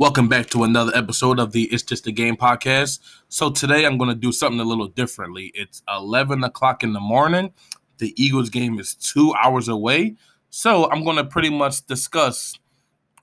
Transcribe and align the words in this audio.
Welcome 0.00 0.28
back 0.28 0.46
to 0.52 0.64
another 0.64 0.92
episode 0.94 1.38
of 1.38 1.52
the 1.52 1.64
It's 1.64 1.82
Just 1.82 2.06
a 2.06 2.10
Game 2.10 2.34
podcast. 2.34 3.00
So 3.28 3.50
today 3.50 3.84
I'm 3.84 3.98
going 3.98 4.08
to 4.08 4.16
do 4.16 4.32
something 4.32 4.58
a 4.58 4.64
little 4.64 4.86
differently. 4.86 5.52
It's 5.54 5.82
11 5.94 6.42
o'clock 6.42 6.82
in 6.82 6.94
the 6.94 7.00
morning. 7.00 7.52
The 7.98 8.14
Eagles 8.16 8.48
game 8.48 8.78
is 8.78 8.94
two 8.94 9.34
hours 9.34 9.68
away. 9.68 10.16
So 10.48 10.90
I'm 10.90 11.04
going 11.04 11.18
to 11.18 11.24
pretty 11.24 11.50
much 11.50 11.84
discuss 11.84 12.58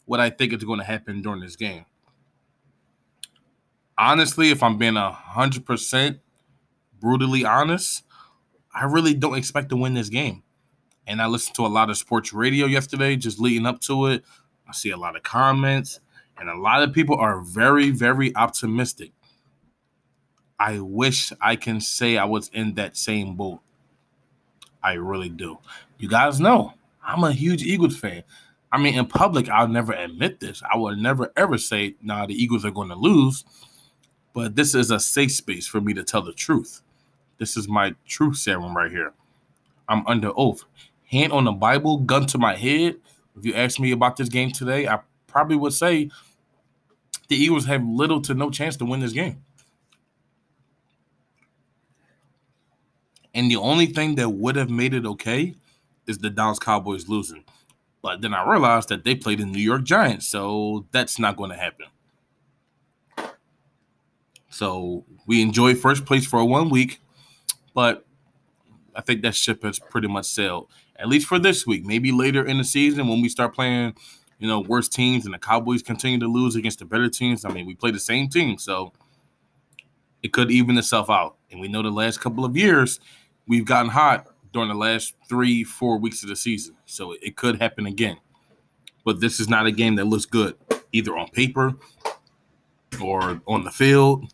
what 0.05 0.19
I 0.19 0.29
think 0.29 0.53
is 0.53 0.63
going 0.63 0.77
to 0.77 0.85
happen 0.85 1.23
during 1.23 1.41
this 1.41 1.55
game. 1.55 1.85
Honestly, 3.97 4.51
if 4.51 4.61
I'm 4.61 4.77
being 4.77 4.93
100% 4.93 6.19
brutally 6.99 7.43
honest, 7.43 8.03
I 8.71 8.83
really 8.83 9.15
don't 9.15 9.35
expect 9.35 9.69
to 9.69 9.75
win 9.77 9.95
this 9.95 10.09
game. 10.09 10.43
And 11.07 11.23
I 11.23 11.25
listened 11.25 11.55
to 11.55 11.65
a 11.65 11.73
lot 11.73 11.89
of 11.89 11.97
sports 11.97 12.33
radio 12.33 12.67
yesterday, 12.67 13.15
just 13.15 13.39
leading 13.39 13.65
up 13.65 13.81
to 13.81 14.05
it. 14.05 14.23
I 14.69 14.73
see 14.73 14.91
a 14.91 14.97
lot 14.97 15.15
of 15.15 15.23
comments 15.23 16.01
and 16.39 16.49
a 16.49 16.55
lot 16.55 16.83
of 16.83 16.93
people 16.93 17.17
are 17.17 17.41
very, 17.41 17.89
very 17.89 18.35
optimistic. 18.35 19.11
I 20.59 20.79
wish 20.79 21.31
I 21.41 21.55
can 21.55 21.79
say 21.81 22.17
I 22.17 22.25
was 22.25 22.49
in 22.49 22.73
that 22.75 22.97
same 22.97 23.35
boat. 23.35 23.59
I 24.83 24.93
really 24.93 25.29
do. 25.29 25.59
You 25.97 26.09
guys 26.09 26.39
know 26.39 26.73
I'm 27.03 27.23
a 27.23 27.31
huge 27.31 27.63
Eagles 27.63 27.97
fan. 27.97 28.23
I 28.71 28.77
mean, 28.77 28.95
in 28.95 29.05
public, 29.05 29.49
I'll 29.49 29.67
never 29.67 29.93
admit 29.93 30.39
this. 30.39 30.61
I 30.71 30.77
will 30.77 30.95
never 30.95 31.31
ever 31.37 31.57
say, 31.57 31.95
nah, 32.01 32.25
the 32.25 32.33
Eagles 32.33 32.65
are 32.65 32.71
going 32.71 32.89
to 32.89 32.95
lose. 32.95 33.45
But 34.33 34.55
this 34.55 34.75
is 34.75 34.91
a 34.91 34.99
safe 34.99 35.31
space 35.31 35.67
for 35.67 35.81
me 35.81 35.93
to 35.93 36.03
tell 36.03 36.21
the 36.21 36.33
truth. 36.33 36.81
This 37.37 37.55
is 37.55 37.67
my 37.67 37.95
truth 38.07 38.37
serum 38.37 38.75
right 38.75 38.91
here. 38.91 39.13
I'm 39.87 40.05
under 40.05 40.31
oath. 40.35 40.65
Hand 41.05 41.31
on 41.31 41.45
the 41.45 41.51
Bible, 41.51 41.99
gun 41.99 42.25
to 42.27 42.37
my 42.37 42.55
head. 42.55 42.97
If 43.37 43.45
you 43.45 43.53
ask 43.53 43.79
me 43.79 43.91
about 43.91 44.17
this 44.17 44.29
game 44.29 44.51
today, 44.51 44.87
I 44.87 44.99
probably 45.27 45.55
would 45.55 45.73
say 45.73 46.09
the 47.27 47.35
Eagles 47.35 47.65
have 47.65 47.83
little 47.83 48.21
to 48.21 48.33
no 48.33 48.49
chance 48.49 48.77
to 48.77 48.85
win 48.85 48.99
this 48.99 49.13
game. 49.13 49.43
And 53.33 53.51
the 53.51 53.57
only 53.57 53.85
thing 53.85 54.15
that 54.15 54.29
would 54.29 54.55
have 54.55 54.69
made 54.69 54.93
it 54.93 55.05
okay 55.05 55.53
is 56.07 56.17
the 56.17 56.29
Dallas 56.29 56.57
Cowboys 56.57 57.07
losing. 57.07 57.43
But 58.01 58.21
then 58.21 58.33
I 58.33 58.49
realized 58.49 58.89
that 58.89 59.03
they 59.03 59.15
played 59.15 59.39
the 59.39 59.45
New 59.45 59.59
York 59.59 59.83
Giants, 59.83 60.27
so 60.27 60.87
that's 60.91 61.19
not 61.19 61.35
going 61.37 61.51
to 61.51 61.57
happen. 61.57 61.87
So 64.49 65.05
we 65.27 65.41
enjoy 65.41 65.75
first 65.75 66.05
place 66.05 66.25
for 66.25 66.43
one 66.43 66.69
week, 66.69 66.99
but 67.75 68.05
I 68.95 69.01
think 69.01 69.21
that 69.21 69.35
ship 69.35 69.61
has 69.63 69.77
pretty 69.77 70.07
much 70.07 70.25
sailed, 70.25 70.71
at 70.95 71.07
least 71.07 71.27
for 71.27 71.37
this 71.37 71.67
week. 71.67 71.85
Maybe 71.85 72.11
later 72.11 72.43
in 72.43 72.57
the 72.57 72.63
season 72.63 73.07
when 73.07 73.21
we 73.21 73.29
start 73.29 73.53
playing 73.53 73.95
you 74.39 74.47
know, 74.47 74.59
worse 74.59 74.87
teams 74.87 75.25
and 75.25 75.33
the 75.33 75.39
Cowboys 75.39 75.81
continue 75.81 76.19
to 76.19 76.27
lose 76.27 76.55
against 76.55 76.79
the 76.79 76.85
better 76.85 77.09
teams. 77.09 77.45
I 77.45 77.49
mean, 77.49 77.65
we 77.65 77.75
play 77.75 77.91
the 77.91 77.99
same 77.99 78.29
team, 78.29 78.57
so 78.57 78.93
it 80.21 80.33
could 80.33 80.51
even 80.51 80.77
itself 80.77 81.09
out. 81.09 81.37
And 81.51 81.59
we 81.59 81.67
know 81.67 81.81
the 81.81 81.89
last 81.89 82.21
couple 82.21 82.45
of 82.45 82.55
years 82.55 82.99
we've 83.47 83.65
gotten 83.65 83.91
hot 83.91 84.27
during 84.53 84.69
the 84.69 84.75
last 84.75 85.15
three, 85.27 85.63
four 85.63 85.97
weeks 85.97 86.23
of 86.23 86.29
the 86.29 86.35
season. 86.35 86.75
So 86.85 87.15
it 87.21 87.35
could 87.35 87.61
happen 87.61 87.85
again. 87.85 88.17
But 89.05 89.21
this 89.21 89.39
is 89.39 89.47
not 89.47 89.65
a 89.65 89.71
game 89.71 89.95
that 89.95 90.05
looks 90.05 90.25
good, 90.25 90.55
either 90.91 91.17
on 91.17 91.29
paper 91.29 91.75
or 93.01 93.41
on 93.47 93.63
the 93.63 93.71
field. 93.71 94.33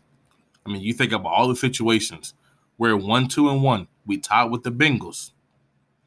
I 0.66 0.70
mean, 0.70 0.82
you 0.82 0.92
think 0.92 1.12
about 1.12 1.32
all 1.32 1.48
the 1.48 1.56
situations. 1.56 2.34
We're 2.76 2.96
one, 2.96 3.28
two, 3.28 3.48
and 3.48 3.62
one. 3.62 3.86
We 4.04 4.18
tied 4.18 4.50
with 4.50 4.64
the 4.64 4.72
Bengals. 4.72 5.30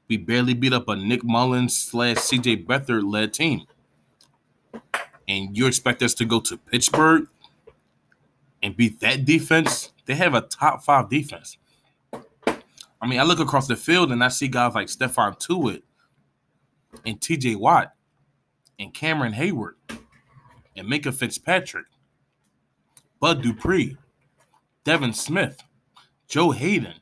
We 0.09 0.17
barely 0.17 0.53
beat 0.53 0.73
up 0.73 0.87
a 0.87 0.95
Nick 0.95 1.23
Mullens 1.23 1.77
slash 1.77 2.17
CJ 2.17 2.65
Beathard 2.65 3.09
led 3.09 3.33
team 3.33 3.65
and 5.27 5.57
you 5.57 5.67
expect 5.67 6.01
us 6.01 6.13
to 6.15 6.25
go 6.25 6.39
to 6.41 6.57
Pittsburgh 6.57 7.27
and 8.61 8.75
beat 8.75 8.99
that 9.01 9.25
defense? 9.25 9.91
They 10.05 10.15
have 10.15 10.33
a 10.33 10.41
top 10.41 10.83
five 10.83 11.09
defense. 11.09 11.57
I 12.99 13.07
mean, 13.07 13.19
I 13.19 13.23
look 13.23 13.39
across 13.39 13.67
the 13.67 13.75
field 13.75 14.11
and 14.11 14.23
I 14.23 14.29
see 14.29 14.47
guys 14.47 14.73
like 14.73 14.87
Stephon 14.87 15.39
Tuitt 15.39 15.83
and 17.05 17.19
TJ 17.19 17.57
Watt 17.57 17.93
and 18.79 18.93
Cameron 18.93 19.33
Heyward 19.33 19.73
and 20.75 20.87
Minkah 20.87 21.13
Fitzpatrick, 21.13 21.85
Bud 23.19 23.41
Dupree, 23.41 23.97
Devin 24.83 25.13
Smith, 25.13 25.61
Joe 26.27 26.51
Haden. 26.51 26.95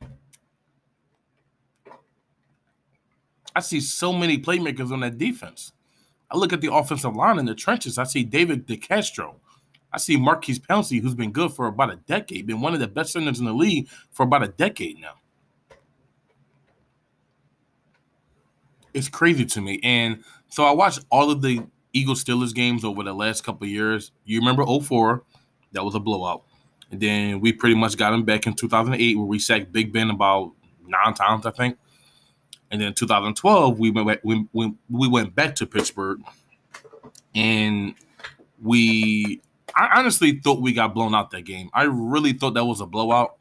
I 3.56 3.62
see 3.62 3.80
so 3.80 4.12
many 4.12 4.38
playmakers 4.38 4.92
on 4.92 5.00
that 5.02 5.18
defense. 5.18 5.72
I 6.32 6.38
look 6.38 6.54
at 6.54 6.62
the 6.62 6.74
offensive 6.74 7.16
line 7.16 7.40
in 7.40 7.46
the 7.46 7.56
trenches. 7.56 7.98
I 7.98 8.04
see 8.04 8.24
David 8.24 8.68
DeCastro. 8.68 9.36
I 9.94 9.98
see 9.98 10.18
Maurkice 10.18 10.60
Pouncey, 10.60 11.02
who's 11.02 11.16
been 11.16 11.32
good 11.32 11.54
for 11.54 11.68
about 11.68 11.94
a 11.94 11.96
decade, 11.96 12.48
been 12.48 12.60
one 12.60 12.74
of 12.74 12.80
the 12.80 12.88
best 12.88 13.14
centers 13.14 13.40
in 13.40 13.46
the 13.46 13.54
league 13.54 13.88
for 14.12 14.24
about 14.24 14.44
a 14.44 14.50
decade 14.50 15.00
now. 15.00 15.14
It's 18.94 19.08
crazy 19.08 19.46
to 19.46 19.62
me. 19.62 19.80
And 19.84 20.24
so 20.50 20.66
I 20.66 20.72
watched 20.72 21.06
all 21.10 21.32
of 21.32 21.42
the 21.42 21.66
Eagles 21.94 22.24
Steelers 22.24 22.54
games 22.54 22.84
over 22.84 23.04
the 23.04 23.14
last 23.14 23.44
couple 23.44 23.68
years. 23.68 24.12
You 24.26 24.40
remember 24.40 24.66
04, 24.66 25.24
that 25.72 25.84
was 25.84 25.96
a 25.96 26.00
blowout. 26.00 26.44
And 26.92 27.00
then 27.00 27.40
we 27.40 27.54
pretty 27.54 27.76
much 27.76 27.98
got 27.98 28.14
him 28.14 28.24
back 28.24 28.48
in 28.48 28.54
2008 28.54 29.18
where 29.18 29.26
we 29.26 29.40
sacked 29.40 29.72
Big 29.72 29.94
Ben 29.94 30.10
about 30.10 30.52
nine 30.86 31.14
times, 31.14 31.46
I 31.46 31.52
think. 31.52 31.78
And 32.72 32.82
then 32.82 32.94
2012, 32.94 33.80
we 33.80 33.92
went 33.92 34.24
we, 34.24 34.48
we, 34.54 34.74
we 34.90 35.08
went 35.08 35.36
back 35.36 35.56
to 35.56 35.66
Pittsburgh, 35.66 36.20
and 37.34 37.94
we 38.62 39.42
I 39.76 40.00
honestly 40.00 40.40
thought 40.40 40.62
we 40.62 40.74
got 40.74 40.94
blown 40.94 41.14
out 41.14 41.32
that 41.32 41.44
game. 41.44 41.70
I 41.74 41.84
really 41.84 42.34
thought 42.34 42.54
that 42.56 42.66
was 42.66 42.82
a 42.82 42.86
blowout 42.86 43.36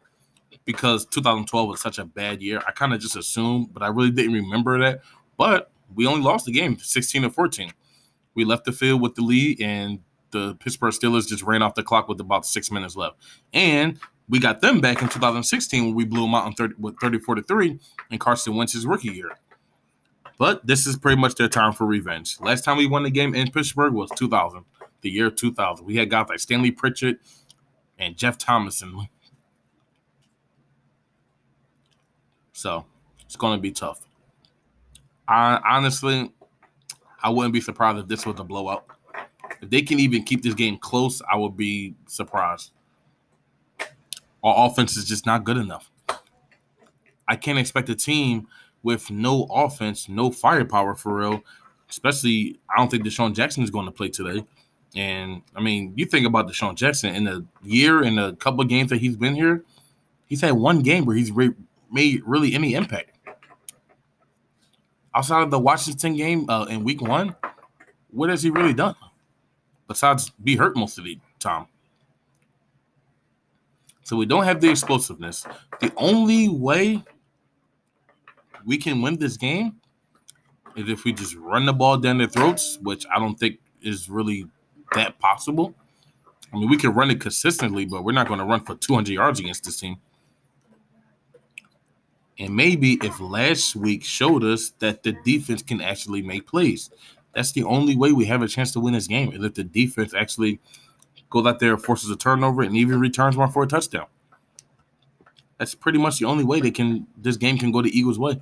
because 0.64 1.06
2012 1.06 1.68
was 1.68 1.80
such 1.80 1.98
a 1.98 2.04
bad 2.04 2.42
year. 2.42 2.60
I 2.66 2.72
kind 2.72 2.92
of 2.92 3.00
just 3.00 3.16
assumed, 3.16 3.72
but 3.72 3.82
I 3.82 3.88
really 3.88 4.10
didn't 4.10 4.32
remember 4.32 4.78
that. 4.80 5.00
But 5.36 5.70
we 5.94 6.06
only 6.06 6.22
lost 6.22 6.46
the 6.46 6.52
game 6.52 6.78
16 6.78 7.22
to 7.22 7.30
14. 7.30 7.72
We 8.34 8.44
left 8.44 8.64
the 8.64 8.72
field 8.72 9.00
with 9.00 9.14
the 9.14 9.22
lead, 9.22 9.60
and 9.60 10.00
the 10.30 10.56
Pittsburgh 10.56 10.92
Steelers 10.92 11.28
just 11.28 11.42
ran 11.42 11.62
off 11.62 11.74
the 11.74 11.82
clock 11.82 12.08
with 12.08 12.20
about 12.20 12.44
six 12.44 12.70
minutes 12.70 12.96
left. 12.96 13.16
And 13.52 13.98
we 14.28 14.38
got 14.38 14.60
them 14.60 14.80
back 14.80 15.02
in 15.02 15.08
2016 15.08 15.84
when 15.84 15.94
we 15.94 16.04
blew 16.04 16.22
them 16.22 16.34
out 16.34 16.44
on 16.44 16.54
30, 16.54 16.74
with 16.78 16.98
34 17.00 17.36
to 17.36 17.42
3 17.42 17.78
in 18.10 18.18
Carson 18.18 18.54
Wentz's 18.54 18.86
rookie 18.86 19.08
year. 19.08 19.32
But 20.38 20.66
this 20.66 20.86
is 20.86 20.96
pretty 20.96 21.20
much 21.20 21.34
their 21.34 21.48
time 21.48 21.72
for 21.72 21.86
revenge. 21.86 22.40
Last 22.40 22.64
time 22.64 22.76
we 22.76 22.86
won 22.86 23.04
the 23.04 23.10
game 23.10 23.34
in 23.34 23.50
Pittsburgh 23.50 23.92
was 23.92 24.10
2000, 24.16 24.64
the 25.02 25.10
year 25.10 25.30
2000. 25.30 25.84
We 25.84 25.96
had 25.96 26.10
guys 26.10 26.26
like 26.28 26.40
Stanley 26.40 26.70
Pritchett 26.70 27.18
and 27.98 28.16
Jeff 28.16 28.38
Thomason. 28.38 29.08
So 32.52 32.84
it's 33.24 33.36
going 33.36 33.56
to 33.56 33.60
be 33.60 33.70
tough. 33.70 34.00
I 35.28 35.60
honestly, 35.64 36.32
I 37.22 37.30
wouldn't 37.30 37.54
be 37.54 37.60
surprised 37.60 37.98
if 37.98 38.08
this 38.08 38.26
was 38.26 38.38
a 38.38 38.44
blowout. 38.44 38.84
If 39.60 39.70
they 39.70 39.82
can 39.82 40.00
even 40.00 40.24
keep 40.24 40.42
this 40.42 40.54
game 40.54 40.78
close, 40.78 41.22
I 41.30 41.36
would 41.36 41.56
be 41.56 41.94
surprised. 42.06 42.72
Our 44.44 44.68
offense 44.68 44.96
is 44.96 45.06
just 45.06 45.24
not 45.24 45.44
good 45.44 45.56
enough. 45.56 45.90
I 47.26 47.36
can't 47.36 47.58
expect 47.58 47.88
a 47.88 47.94
team 47.94 48.46
with 48.82 49.10
no 49.10 49.44
offense, 49.50 50.08
no 50.08 50.30
firepower 50.30 50.94
for 50.94 51.16
real. 51.16 51.42
Especially, 51.88 52.60
I 52.70 52.78
don't 52.78 52.90
think 52.90 53.04
DeSean 53.04 53.34
Jackson 53.34 53.64
is 53.64 53.70
going 53.70 53.86
to 53.86 53.92
play 53.92 54.10
today. 54.10 54.44
And 54.94 55.42
I 55.56 55.60
mean, 55.60 55.94
you 55.96 56.04
think 56.04 56.26
about 56.26 56.46
DeSean 56.46 56.76
Jackson 56.76 57.14
in 57.14 57.24
the 57.24 57.44
year 57.62 58.02
and 58.02 58.20
a 58.20 58.34
couple 58.36 58.60
of 58.60 58.68
games 58.68 58.90
that 58.90 58.98
he's 58.98 59.16
been 59.16 59.34
here, 59.34 59.64
he's 60.26 60.42
had 60.42 60.52
one 60.52 60.80
game 60.80 61.06
where 61.06 61.16
he's 61.16 61.32
re- 61.32 61.54
made 61.90 62.22
really 62.26 62.54
any 62.54 62.74
impact. 62.74 63.12
Outside 65.14 65.42
of 65.42 65.50
the 65.50 65.58
Washington 65.58 66.16
game 66.16 66.50
uh, 66.50 66.66
in 66.66 66.84
week 66.84 67.00
one, 67.00 67.34
what 68.10 68.28
has 68.28 68.42
he 68.42 68.50
really 68.50 68.74
done? 68.74 68.96
Besides 69.88 70.30
be 70.42 70.56
hurt 70.56 70.76
most 70.76 70.98
of 70.98 71.04
the 71.04 71.18
time. 71.38 71.66
So 74.04 74.16
we 74.16 74.26
don't 74.26 74.44
have 74.44 74.60
the 74.60 74.70
explosiveness. 74.70 75.46
The 75.80 75.90
only 75.96 76.48
way 76.48 77.02
we 78.66 78.76
can 78.76 79.00
win 79.00 79.16
this 79.16 79.38
game 79.38 79.80
is 80.76 80.88
if 80.90 81.04
we 81.04 81.12
just 81.12 81.34
run 81.36 81.64
the 81.64 81.72
ball 81.72 81.96
down 81.96 82.18
their 82.18 82.28
throats, 82.28 82.78
which 82.82 83.06
I 83.10 83.18
don't 83.18 83.38
think 83.38 83.58
is 83.80 84.10
really 84.10 84.46
that 84.94 85.18
possible. 85.18 85.74
I 86.52 86.58
mean, 86.58 86.68
we 86.68 86.76
can 86.76 86.92
run 86.92 87.10
it 87.10 87.20
consistently, 87.20 87.86
but 87.86 88.04
we're 88.04 88.12
not 88.12 88.28
going 88.28 88.40
to 88.40 88.44
run 88.44 88.62
for 88.64 88.74
200 88.74 89.10
yards 89.10 89.40
against 89.40 89.64
this 89.64 89.80
team. 89.80 89.96
And 92.38 92.54
maybe 92.54 92.98
if 93.02 93.18
last 93.20 93.74
week 93.74 94.04
showed 94.04 94.44
us 94.44 94.70
that 94.80 95.02
the 95.02 95.16
defense 95.24 95.62
can 95.62 95.80
actually 95.80 96.20
make 96.20 96.46
plays, 96.46 96.90
that's 97.34 97.52
the 97.52 97.64
only 97.64 97.96
way 97.96 98.12
we 98.12 98.26
have 98.26 98.42
a 98.42 98.48
chance 98.48 98.70
to 98.72 98.80
win 98.80 98.92
this 98.92 99.06
game. 99.06 99.32
Is 99.32 99.42
if 99.42 99.54
the 99.54 99.64
defense 99.64 100.12
actually– 100.12 100.60
goes 101.34 101.46
out 101.46 101.58
there, 101.58 101.76
forces 101.76 102.08
a 102.10 102.16
turnover, 102.16 102.62
and 102.62 102.76
even 102.76 103.00
returns 103.00 103.36
one 103.36 103.50
for 103.50 103.64
a 103.64 103.66
touchdown. 103.66 104.06
That's 105.58 105.74
pretty 105.74 105.98
much 105.98 106.18
the 106.18 106.26
only 106.26 106.44
way 106.44 106.60
they 106.60 106.70
can 106.70 107.08
this 107.16 107.36
game 107.36 107.58
can 107.58 107.72
go 107.72 107.82
the 107.82 107.90
Eagles' 107.90 108.18
way. 108.18 108.40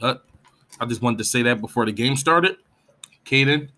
But 0.00 0.24
I 0.80 0.86
just 0.86 1.02
wanted 1.02 1.18
to 1.18 1.24
say 1.24 1.42
that 1.42 1.60
before 1.60 1.84
the 1.84 1.92
game 1.92 2.16
started. 2.16 2.56
Caden, 3.26 3.68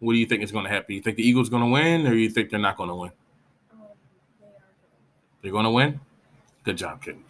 what 0.00 0.12
do 0.12 0.18
you 0.18 0.26
think 0.26 0.42
is 0.42 0.52
going 0.52 0.64
to 0.64 0.70
happen? 0.70 0.94
You 0.94 1.00
think 1.00 1.16
the 1.16 1.26
Eagles 1.26 1.48
going 1.48 1.62
to 1.62 1.70
win, 1.70 2.06
or 2.06 2.14
you 2.14 2.28
think 2.28 2.50
they're 2.50 2.60
not 2.60 2.76
going 2.76 2.90
to 2.90 2.94
win? 2.94 3.12
They 5.40 5.48
are 5.48 5.52
going 5.52 5.64
to 5.64 5.70
win. 5.70 5.98
Good 6.64 6.76
job, 6.76 7.02
Caden. 7.02 7.22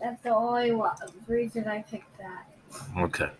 That's 0.00 0.22
the 0.22 0.34
only 0.34 0.78
reason 1.26 1.66
I 1.66 1.82
picked 1.82 2.18
that. 2.18 2.46
Okay, 2.98 3.30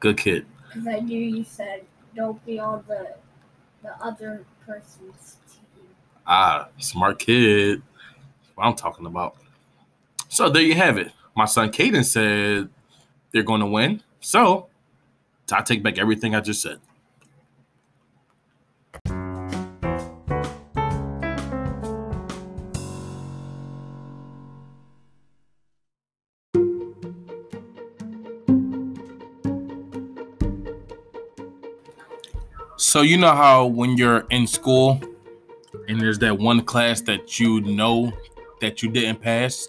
good 0.00 0.16
kid. 0.16 0.46
Because 0.68 0.86
I 0.86 1.00
knew 1.00 1.18
you 1.20 1.44
said 1.44 1.84
don't 2.14 2.44
be 2.46 2.58
on 2.58 2.84
the 2.88 3.14
the 3.82 3.92
other 4.02 4.44
person's 4.66 5.36
team. 5.52 5.86
Ah, 6.26 6.68
smart 6.78 7.18
kid. 7.18 7.82
That's 7.82 8.56
what 8.56 8.64
I'm 8.64 8.74
talking 8.74 9.06
about. 9.06 9.36
So 10.28 10.48
there 10.48 10.62
you 10.62 10.74
have 10.74 10.98
it. 10.98 11.12
My 11.36 11.44
son 11.44 11.70
Caden 11.70 12.04
said 12.04 12.68
they're 13.32 13.42
going 13.42 13.60
to 13.60 13.66
win. 13.66 14.02
So 14.20 14.68
I 15.52 15.62
take 15.62 15.82
back 15.82 15.98
everything 15.98 16.34
I 16.34 16.40
just 16.40 16.62
said. 16.62 16.80
So 32.78 33.00
you 33.00 33.16
know 33.16 33.32
how 33.34 33.64
when 33.64 33.96
you're 33.96 34.26
in 34.28 34.46
school 34.46 35.00
and 35.88 35.98
there's 35.98 36.18
that 36.18 36.38
one 36.38 36.62
class 36.62 37.00
that 37.02 37.40
you 37.40 37.62
know 37.62 38.12
that 38.60 38.82
you 38.82 38.90
didn't 38.90 39.22
pass 39.22 39.66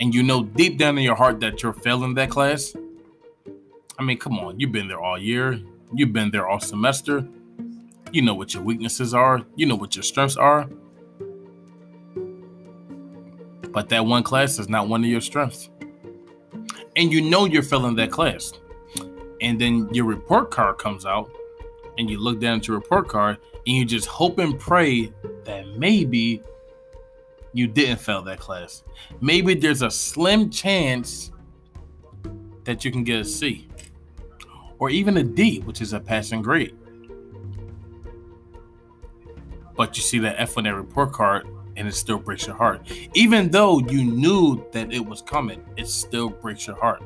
and 0.00 0.12
you 0.12 0.24
know 0.24 0.42
deep 0.42 0.76
down 0.76 0.98
in 0.98 1.04
your 1.04 1.14
heart 1.14 1.38
that 1.38 1.62
you're 1.62 1.72
failing 1.72 2.14
that 2.14 2.30
class? 2.30 2.74
I 3.96 4.02
mean, 4.02 4.18
come 4.18 4.40
on, 4.40 4.58
you've 4.58 4.72
been 4.72 4.88
there 4.88 4.98
all 4.98 5.16
year. 5.16 5.60
You've 5.94 6.12
been 6.12 6.32
there 6.32 6.48
all 6.48 6.58
semester. 6.58 7.24
You 8.10 8.22
know 8.22 8.34
what 8.34 8.54
your 8.54 8.62
weaknesses 8.64 9.14
are. 9.14 9.42
You 9.54 9.66
know 9.66 9.76
what 9.76 9.94
your 9.94 10.02
strengths 10.02 10.36
are. 10.36 10.68
But 13.70 13.88
that 13.90 14.04
one 14.04 14.24
class 14.24 14.58
is 14.58 14.68
not 14.68 14.88
one 14.88 15.04
of 15.04 15.08
your 15.08 15.20
strengths. 15.20 15.70
And 16.96 17.12
you 17.12 17.20
know 17.20 17.44
you're 17.44 17.62
failing 17.62 17.94
that 17.96 18.10
class. 18.10 18.52
And 19.40 19.60
then 19.60 19.88
your 19.94 20.06
report 20.06 20.50
card 20.50 20.78
comes 20.78 21.06
out 21.06 21.30
and 21.98 22.10
you 22.10 22.18
look 22.18 22.40
down 22.40 22.58
at 22.58 22.68
your 22.68 22.76
report 22.76 23.08
card 23.08 23.38
and 23.66 23.76
you 23.76 23.84
just 23.84 24.06
hope 24.06 24.38
and 24.38 24.58
pray 24.58 25.12
that 25.44 25.76
maybe 25.76 26.42
you 27.52 27.66
didn't 27.66 27.98
fail 27.98 28.22
that 28.22 28.38
class. 28.38 28.84
Maybe 29.20 29.54
there's 29.54 29.82
a 29.82 29.90
slim 29.90 30.50
chance 30.50 31.32
that 32.64 32.84
you 32.84 32.90
can 32.90 33.04
get 33.04 33.20
a 33.20 33.24
C 33.24 33.68
or 34.78 34.90
even 34.90 35.16
a 35.16 35.22
D, 35.22 35.60
which 35.60 35.80
is 35.80 35.92
a 35.92 36.00
passing 36.00 36.42
grade. 36.42 36.76
But 39.76 39.96
you 39.96 40.02
see 40.02 40.18
that 40.20 40.36
F 40.38 40.58
on 40.58 40.64
that 40.64 40.74
report 40.74 41.12
card 41.12 41.46
and 41.76 41.86
it 41.86 41.94
still 41.94 42.18
breaks 42.18 42.46
your 42.46 42.56
heart. 42.56 42.90
Even 43.14 43.50
though 43.50 43.78
you 43.80 44.04
knew 44.04 44.64
that 44.72 44.92
it 44.92 45.04
was 45.04 45.22
coming, 45.22 45.64
it 45.76 45.88
still 45.88 46.30
breaks 46.30 46.66
your 46.66 46.76
heart. 46.76 47.02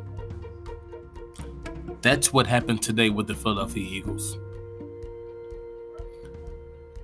That's 2.03 2.33
what 2.33 2.47
happened 2.47 2.83
today 2.83 3.11
with 3.11 3.27
the 3.27 3.35
Philadelphia 3.35 3.87
Eagles. 3.87 4.39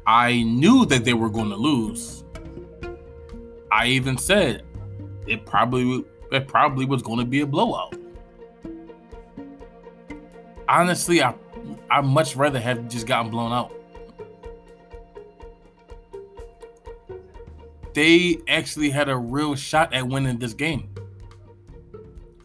I 0.07 0.43
knew 0.43 0.87
that 0.87 1.05
they 1.05 1.15
were 1.15 1.29
going 1.29 1.51
to 1.51 1.57
lose. 1.57 2.25
I 3.73 3.89
even 3.89 4.17
said 4.17 4.63
it 5.27 5.45
probably 5.45 6.05
it 6.33 6.49
probably 6.49 6.87
was 6.87 7.03
going 7.03 7.19
to 7.19 7.25
be 7.25 7.41
a 7.41 7.47
blowout. 7.47 7.95
Honestly, 10.69 11.23
I 11.23 11.35
I 11.91 12.01
much 12.01 12.37
rather 12.37 12.61
have 12.61 12.89
just 12.89 13.07
gotten 13.07 13.31
blown 13.31 13.53
out. 13.53 13.73
They 17.95 18.39
actually 18.47 18.91
had 18.91 19.09
a 19.09 19.17
real 19.17 19.55
shot 19.55 19.95
at 19.95 20.07
winning 20.07 20.39
this 20.39 20.53
game. 20.53 20.91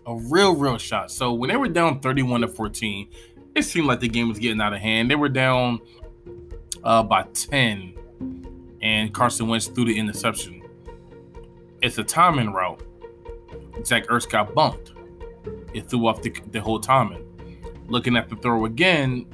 A 0.05 0.15
real, 0.15 0.55
real 0.55 0.77
shot. 0.77 1.11
So 1.11 1.33
when 1.33 1.49
they 1.49 1.57
were 1.57 1.67
down 1.67 1.99
31 1.99 2.41
to 2.41 2.47
14, 2.47 3.09
it 3.55 3.63
seemed 3.63 3.85
like 3.85 3.99
the 3.99 4.07
game 4.07 4.29
was 4.29 4.39
getting 4.39 4.61
out 4.61 4.73
of 4.73 4.79
hand. 4.79 5.11
They 5.11 5.15
were 5.15 5.29
down 5.29 5.81
uh, 6.83 7.03
by 7.03 7.23
10, 7.33 7.95
and 8.81 9.13
Carson 9.13 9.47
Wentz 9.47 9.67
threw 9.67 9.85
the 9.85 9.97
interception. 9.97 10.61
It's 11.81 11.97
a 11.97 12.03
timing 12.03 12.51
route. 12.51 12.81
Zach 13.85 14.07
Ertz 14.07 14.29
got 14.29 14.53
bumped. 14.53 14.91
It 15.73 15.89
threw 15.89 16.07
off 16.07 16.21
the, 16.21 16.33
the 16.51 16.61
whole 16.61 16.79
timing. 16.79 17.25
Looking 17.87 18.15
at 18.15 18.29
the 18.29 18.35
throw 18.35 18.65
again, 18.65 19.25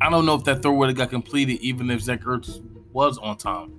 I 0.00 0.10
don't 0.10 0.26
know 0.26 0.34
if 0.34 0.44
that 0.44 0.62
throw 0.62 0.72
would 0.72 0.88
have 0.88 0.96
got 0.96 1.10
completed 1.10 1.60
even 1.60 1.90
if 1.90 2.00
Zach 2.00 2.22
Ertz 2.22 2.62
was 2.92 3.18
on 3.18 3.36
time. 3.36 3.78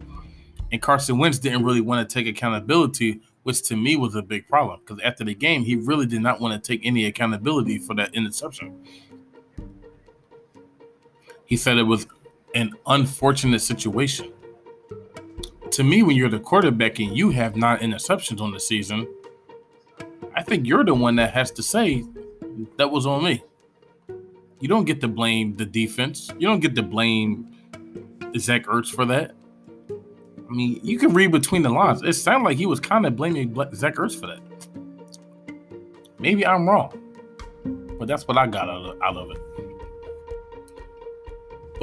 And 0.72 0.82
Carson 0.82 1.18
Wentz 1.18 1.38
didn't 1.38 1.64
really 1.64 1.82
want 1.82 2.08
to 2.08 2.14
take 2.14 2.28
accountability, 2.28 3.22
which 3.44 3.62
to 3.64 3.76
me 3.76 3.96
was 3.96 4.16
a 4.16 4.22
big 4.22 4.48
problem 4.48 4.80
because 4.80 5.02
after 5.04 5.24
the 5.24 5.36
game, 5.36 5.64
he 5.64 5.76
really 5.76 6.06
did 6.06 6.22
not 6.22 6.42
want 6.42 6.62
to 6.62 6.68
take 6.68 6.86
any 6.86 7.06
accountability 7.06 7.78
for 7.78 7.94
that 7.96 8.14
interception. 8.16 8.86
He 11.46 11.58
said 11.58 11.78
it 11.78 11.84
was 11.84 12.08
an 12.54 12.74
unfortunate 12.88 13.62
situation. 13.62 14.32
To 15.72 15.84
me, 15.84 16.04
when 16.04 16.16
you're 16.16 16.30
the 16.30 16.40
quarterback 16.40 17.00
and 17.00 17.18
you 17.18 17.32
have 17.32 17.56
nine 17.56 17.80
interceptions 17.80 18.40
on 18.42 18.52
the 18.52 18.60
season, 18.60 19.08
I 20.36 20.44
think 20.44 20.68
you're 20.68 20.84
the 20.84 20.94
one 20.94 21.16
that 21.16 21.34
has 21.34 21.52
to 21.52 21.64
say 21.64 22.04
that 22.78 22.92
was 22.92 23.06
on 23.06 23.24
me. 23.24 23.44
You 24.60 24.68
don't 24.68 24.86
get 24.86 25.02
to 25.02 25.08
blame 25.08 25.56
the 25.56 25.66
defense. 25.66 26.30
You 26.38 26.48
don't 26.48 26.60
get 26.60 26.76
to 26.76 26.84
blame 26.84 27.50
Zach 28.38 28.66
Ertz 28.66 28.90
for 28.90 29.06
that. 29.06 29.32
I 29.90 30.54
mean, 30.54 30.80
you 30.84 31.00
can 31.00 31.14
read 31.14 31.32
between 31.32 31.64
the 31.64 31.70
lines. 31.70 32.04
It 32.04 32.14
sounded 32.14 32.46
like 32.46 32.58
he 32.58 32.66
was 32.66 32.80
kind 32.80 33.06
of 33.06 33.16
blaming 33.16 33.54
Zach 33.74 33.96
Ertz 33.96 34.20
for 34.20 34.28
that. 34.28 34.40
Maybe 36.20 36.46
I'm 36.46 36.70
wrong, 36.70 36.94
but 38.00 38.08
that's 38.08 38.28
what 38.28 38.38
I 38.38 38.48
got 38.48 38.70
out 38.70 38.86
of, 38.86 39.02
out 39.02 39.18
of 39.18 39.32
it. 39.32 39.63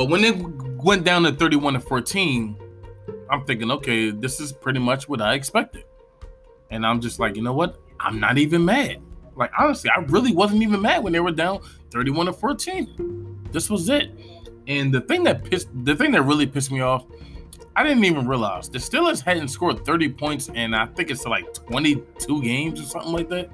But 0.00 0.08
when 0.08 0.24
it 0.24 0.34
went 0.82 1.04
down 1.04 1.24
to 1.24 1.32
31 1.32 1.74
to 1.74 1.80
14, 1.80 2.56
I'm 3.28 3.44
thinking, 3.44 3.70
okay, 3.70 4.10
this 4.10 4.40
is 4.40 4.50
pretty 4.50 4.78
much 4.78 5.10
what 5.10 5.20
I 5.20 5.34
expected. 5.34 5.84
And 6.70 6.86
I'm 6.86 7.02
just 7.02 7.18
like, 7.18 7.36
you 7.36 7.42
know 7.42 7.52
what? 7.52 7.76
I'm 8.00 8.18
not 8.18 8.38
even 8.38 8.64
mad. 8.64 9.02
Like 9.36 9.50
honestly, 9.58 9.90
I 9.94 10.00
really 10.04 10.32
wasn't 10.32 10.62
even 10.62 10.80
mad 10.80 11.04
when 11.04 11.12
they 11.12 11.20
were 11.20 11.32
down 11.32 11.60
31 11.90 12.24
to 12.24 12.32
14. 12.32 13.48
This 13.52 13.68
was 13.68 13.90
it. 13.90 14.10
And 14.66 14.90
the 14.90 15.02
thing 15.02 15.22
that 15.24 15.44
pissed 15.44 15.68
the 15.84 15.94
thing 15.94 16.12
that 16.12 16.22
really 16.22 16.46
pissed 16.46 16.72
me 16.72 16.80
off, 16.80 17.04
I 17.76 17.82
didn't 17.82 18.04
even 18.04 18.26
realize 18.26 18.70
the 18.70 18.78
Steelers 18.78 19.20
hadn't 19.20 19.48
scored 19.48 19.84
30 19.84 20.08
points 20.14 20.48
and 20.54 20.74
I 20.74 20.86
think 20.86 21.10
it's 21.10 21.26
like 21.26 21.52
22 21.52 22.42
games 22.42 22.80
or 22.80 22.84
something 22.84 23.12
like 23.12 23.28
that. 23.28 23.50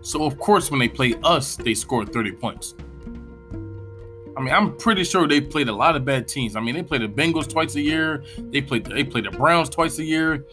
So 0.00 0.24
of 0.24 0.38
course 0.38 0.70
when 0.70 0.80
they 0.80 0.88
play 0.88 1.14
us, 1.22 1.56
they 1.56 1.74
scored 1.74 2.10
30 2.10 2.32
points. 2.32 2.74
I 4.36 4.40
mean, 4.40 4.52
I'm 4.52 4.76
pretty 4.76 5.02
sure 5.04 5.26
they 5.26 5.40
played 5.40 5.68
a 5.68 5.72
lot 5.72 5.96
of 5.96 6.04
bad 6.04 6.28
teams. 6.28 6.56
I 6.56 6.60
mean, 6.60 6.74
they 6.74 6.82
played 6.82 7.00
the 7.00 7.08
Bengals 7.08 7.48
twice 7.48 7.74
a 7.76 7.80
year. 7.80 8.22
They 8.38 8.60
played 8.60 8.84
they 8.84 9.02
played 9.02 9.24
the 9.24 9.30
Browns 9.30 9.70
twice 9.70 9.98
a 9.98 10.04
year. 10.04 10.44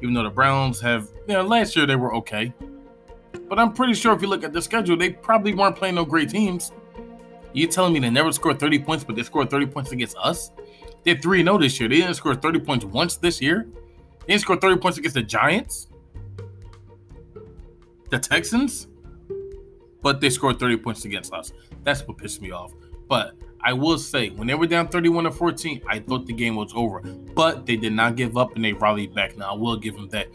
Even 0.00 0.14
though 0.14 0.22
the 0.22 0.30
Browns 0.30 0.80
have, 0.80 1.08
you 1.26 1.34
know, 1.34 1.42
last 1.42 1.76
year 1.76 1.84
they 1.84 1.96
were 1.96 2.14
okay. 2.14 2.54
But 3.48 3.58
I'm 3.58 3.72
pretty 3.72 3.94
sure 3.94 4.14
if 4.14 4.22
you 4.22 4.28
look 4.28 4.44
at 4.44 4.52
the 4.52 4.62
schedule, 4.62 4.96
they 4.96 5.10
probably 5.10 5.54
weren't 5.54 5.76
playing 5.76 5.96
no 5.96 6.04
great 6.04 6.30
teams. 6.30 6.72
You 7.52 7.66
telling 7.66 7.92
me 7.92 8.00
they 8.00 8.10
never 8.10 8.30
scored 8.32 8.60
30 8.60 8.78
points, 8.80 9.04
but 9.04 9.16
they 9.16 9.22
scored 9.22 9.50
30 9.50 9.66
points 9.66 9.92
against 9.92 10.16
us? 10.18 10.50
They're 11.04 11.16
3 11.16 11.42
0 11.42 11.58
this 11.58 11.78
year. 11.80 11.88
They 11.88 11.96
didn't 11.96 12.14
score 12.14 12.34
30 12.34 12.60
points 12.60 12.84
once 12.84 13.16
this 13.16 13.40
year. 13.40 13.66
They 14.20 14.34
didn't 14.34 14.42
score 14.42 14.56
30 14.56 14.76
points 14.76 14.98
against 14.98 15.14
the 15.14 15.22
Giants, 15.22 15.88
the 18.10 18.18
Texans, 18.18 18.86
but 20.02 20.20
they 20.20 20.30
scored 20.30 20.58
30 20.58 20.76
points 20.78 21.04
against 21.04 21.32
us. 21.32 21.52
That's 21.84 22.06
what 22.06 22.18
pissed 22.18 22.40
me 22.40 22.52
off. 22.52 22.72
But 23.08 23.34
I 23.60 23.72
will 23.72 23.98
say, 23.98 24.30
when 24.30 24.46
they 24.46 24.54
were 24.54 24.66
down 24.66 24.88
31 24.88 25.24
to 25.24 25.30
14, 25.30 25.82
I 25.88 25.98
thought 25.98 26.26
the 26.26 26.32
game 26.32 26.54
was 26.54 26.72
over. 26.74 27.00
But 27.00 27.66
they 27.66 27.76
did 27.76 27.92
not 27.92 28.16
give 28.16 28.36
up 28.36 28.54
and 28.54 28.64
they 28.64 28.72
rallied 28.72 29.14
back. 29.14 29.36
Now, 29.36 29.52
I 29.52 29.54
will 29.54 29.76
give 29.76 29.94
them 29.94 30.08
that. 30.10 30.28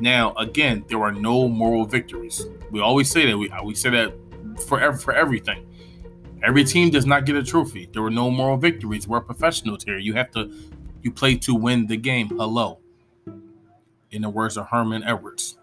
Now, 0.00 0.34
again, 0.34 0.84
there 0.88 1.02
are 1.02 1.12
no 1.12 1.48
moral 1.48 1.84
victories. 1.84 2.46
We 2.70 2.80
always 2.80 3.10
say 3.10 3.26
that. 3.26 3.36
We, 3.38 3.50
we 3.64 3.74
say 3.74 3.90
that 3.90 4.14
for, 4.66 4.92
for 4.94 5.12
everything. 5.12 5.66
Every 6.42 6.64
team 6.64 6.90
does 6.90 7.06
not 7.06 7.24
get 7.26 7.36
a 7.36 7.42
trophy. 7.42 7.88
There 7.92 8.02
were 8.02 8.10
no 8.10 8.30
moral 8.30 8.56
victories. 8.56 9.06
We're 9.08 9.20
professionals 9.20 9.84
here. 9.84 9.98
You 9.98 10.14
have 10.14 10.30
to, 10.32 10.52
you 11.02 11.10
play 11.10 11.36
to 11.36 11.54
win 11.54 11.86
the 11.86 11.96
game. 11.96 12.28
Hello. 12.28 12.80
In 14.10 14.22
the 14.22 14.30
words 14.30 14.56
of 14.56 14.68
Herman 14.68 15.02
Edwards. 15.04 15.58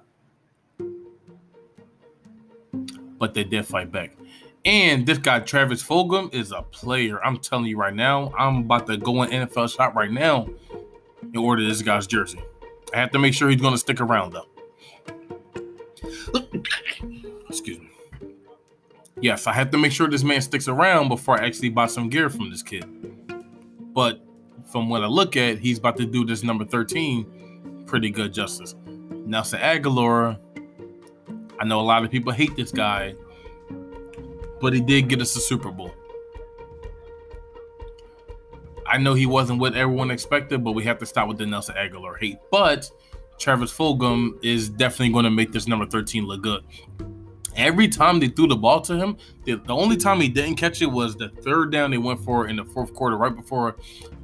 But 3.20 3.34
they 3.34 3.43
did 3.43 3.65
fight 3.65 3.91
back. 3.91 4.15
And 4.63 5.06
this 5.06 5.18
guy, 5.18 5.39
Travis 5.39 5.84
Fulgham, 5.84 6.34
is 6.34 6.51
a 6.51 6.62
player. 6.62 7.24
I'm 7.25 7.39
telling 7.39 7.65
you 7.65 7.77
right 7.77 7.94
now, 7.94 8.32
I'm 8.38 8.58
about 8.58 8.86
to 8.88 8.98
go 8.98 9.24
in 9.24 9.30
NFL 9.32 9.75
shop 9.75 9.96
right 9.96 10.12
now 10.12 10.48
and 11.22 11.38
order 11.38 11.63
this 11.63 11.82
guy's 11.82 12.06
jersey. 12.06 12.41
I 12.94 12.98
have 12.98 13.12
to 13.12 13.20
make 13.20 13.34
sure 13.34 13.50
he's 13.50 13.62
going 13.62 13.74
to 13.74 13.80
stick 13.80 14.00
around, 14.01 14.34
though. 14.34 14.48
Excuse 17.50 17.80
me. 17.80 17.89
yes, 19.20 19.48
I 19.48 19.53
have 19.53 19.72
to 19.72 19.77
make 19.77 19.91
sure 19.91 20.08
this 20.08 20.24
man 20.24 20.41
sticks 20.41 20.68
around 20.68 21.10
before 21.10 21.41
I 21.41 21.46
actually 21.46 21.70
buy 21.70 21.88
some 21.88 22.10
gear 22.10 22.30
from 22.30 22.50
this 22.50 22.62
kid. 22.62 22.86
But 23.94 24.22
from 24.72 24.89
what 24.89 25.03
I 25.03 25.08
look 25.08 25.36
at, 25.36 25.58
he's 25.58 25.80
about 25.80 25.98
to 25.98 26.06
do 26.06 26.25
this 26.25 26.44
number 26.44 26.65
13 26.65 27.41
pretty 27.91 28.10
good 28.10 28.34
justice. 28.34 28.74
Nelson 29.25 29.60
Agholor, 29.60 30.39
I 31.60 31.65
know 31.65 31.82
a 31.82 31.84
lot 31.84 32.06
of 32.06 32.10
people 32.10 32.32
hate 32.32 32.56
this 32.56 32.72
guy, 32.72 33.15
but 34.62 34.74
he 34.74 34.80
did 34.82 35.10
get 35.10 35.22
us 35.22 35.36
a 35.36 35.41
Super 35.41 35.72
Bowl. 35.72 35.94
I 38.88 38.98
know 38.98 39.13
he 39.13 39.25
wasn't 39.25 39.60
what 39.60 39.75
everyone 39.75 40.12
expected, 40.12 40.63
but 40.63 40.74
we 40.74 40.84
have 40.84 41.00
to 41.00 41.06
stop 41.06 41.27
with 41.27 41.38
the 41.38 41.46
Nelson 41.46 41.75
Agholor 41.75 42.20
hate. 42.20 42.38
But 42.51 42.91
Travis 43.39 43.72
Fulgham 43.72 44.38
is 44.44 44.70
definitely 44.70 45.13
going 45.13 45.24
to 45.24 45.32
make 45.32 45.51
this 45.51 45.68
number 45.68 45.86
13 45.86 46.25
look 46.25 46.41
good. 46.41 46.63
Every 47.56 47.88
time 47.88 48.20
they 48.20 48.27
threw 48.27 48.48
the 48.48 48.56
ball 48.56 48.82
to 48.82 48.96
him, 48.96 49.18
the, 49.46 49.56
the, 49.56 49.74
only 49.74 49.98
time 49.98 50.22
he 50.22 50.30
didn't 50.30 50.56
catch 50.56 50.82
it 50.82 50.86
was 50.86 51.15
the 51.15 51.30
third 51.30 51.72
down 51.72 51.91
they 51.91 51.98
went 51.98 52.20
for 52.20 52.48
in 52.48 52.58
the 52.58 52.65
fourth 52.65 52.94
quarter, 52.94 53.18
right 53.18 53.36
before 53.36 53.77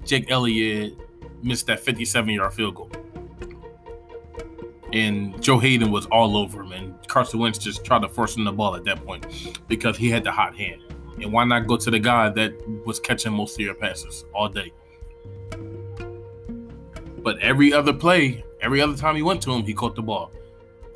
Jake 0.06 0.29
Elliott 0.29 0.98
missed 1.41 1.67
that 1.67 1.79
57 1.79 2.29
yard 2.34 2.53
field 2.53 2.75
goal. 2.75 2.91
And 4.98 5.39
Joe 5.44 5.60
Haden 5.60 5.92
was 5.92 6.08
all 6.08 6.36
over 6.36 6.63
him, 6.63 6.72
and 6.72 7.08
Carson 7.08 7.39
Wentz 7.39 7.60
just 7.60 7.86
tried 7.86 8.01
to 8.01 8.10
force 8.10 8.36
him 8.36 8.46
the 8.46 8.51
ball 8.51 8.75
at 8.75 8.84
that 8.86 9.06
point 9.06 9.27
because 9.68 9.96
he 9.96 10.10
had 10.10 10.24
the 10.24 10.32
hot 10.32 10.56
hand. 10.56 10.82
And 11.22 11.32
why 11.32 11.44
not 11.44 11.68
go 11.68 11.77
to 11.77 11.92
the 11.92 12.00
guy 12.00 12.30
that 12.30 12.54
was 12.84 13.00
catching 13.00 13.32
most 13.32 13.60
of 13.60 13.60
your 13.60 13.75
passes 13.75 14.25
all 14.34 14.50
day? 14.50 14.74
But 17.20 17.38
every 17.39 17.74
other 17.74 17.94
play, 17.94 18.44
every 18.60 18.82
other 18.82 18.98
time 18.98 19.16
he 19.16 19.22
went 19.22 19.39
to 19.44 19.51
him, 19.51 19.63
he 19.63 19.74
caught 19.75 19.96
the 19.96 20.01
ball. 20.01 20.32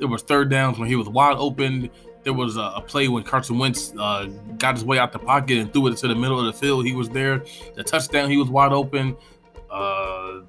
There 0.00 0.08
was 0.08 0.22
third 0.22 0.50
downs 0.50 0.80
when 0.80 0.88
he 0.88 0.96
was 0.96 1.08
wide 1.08 1.36
open. 1.36 1.88
There 2.24 2.32
was 2.32 2.56
a, 2.56 2.82
play 2.84 3.06
when 3.06 3.22
Carson 3.22 3.56
Wentz 3.56 3.92
uh, 3.96 4.26
got 4.58 4.74
his 4.74 4.84
way 4.84 4.98
out 4.98 5.12
the 5.12 5.20
pocket 5.20 5.58
and 5.58 5.72
threw 5.72 5.86
it 5.86 5.96
to 5.98 6.08
the 6.08 6.16
middle 6.16 6.40
of 6.40 6.46
the 6.46 6.52
field. 6.52 6.86
He 6.86 6.92
was 6.92 7.08
there. 7.08 7.44
The 7.76 7.84
touchdown, 7.84 8.28
he 8.28 8.36
was 8.36 8.48
wide 8.48 8.72
open. 8.72 9.16
Uh, 9.70 10.40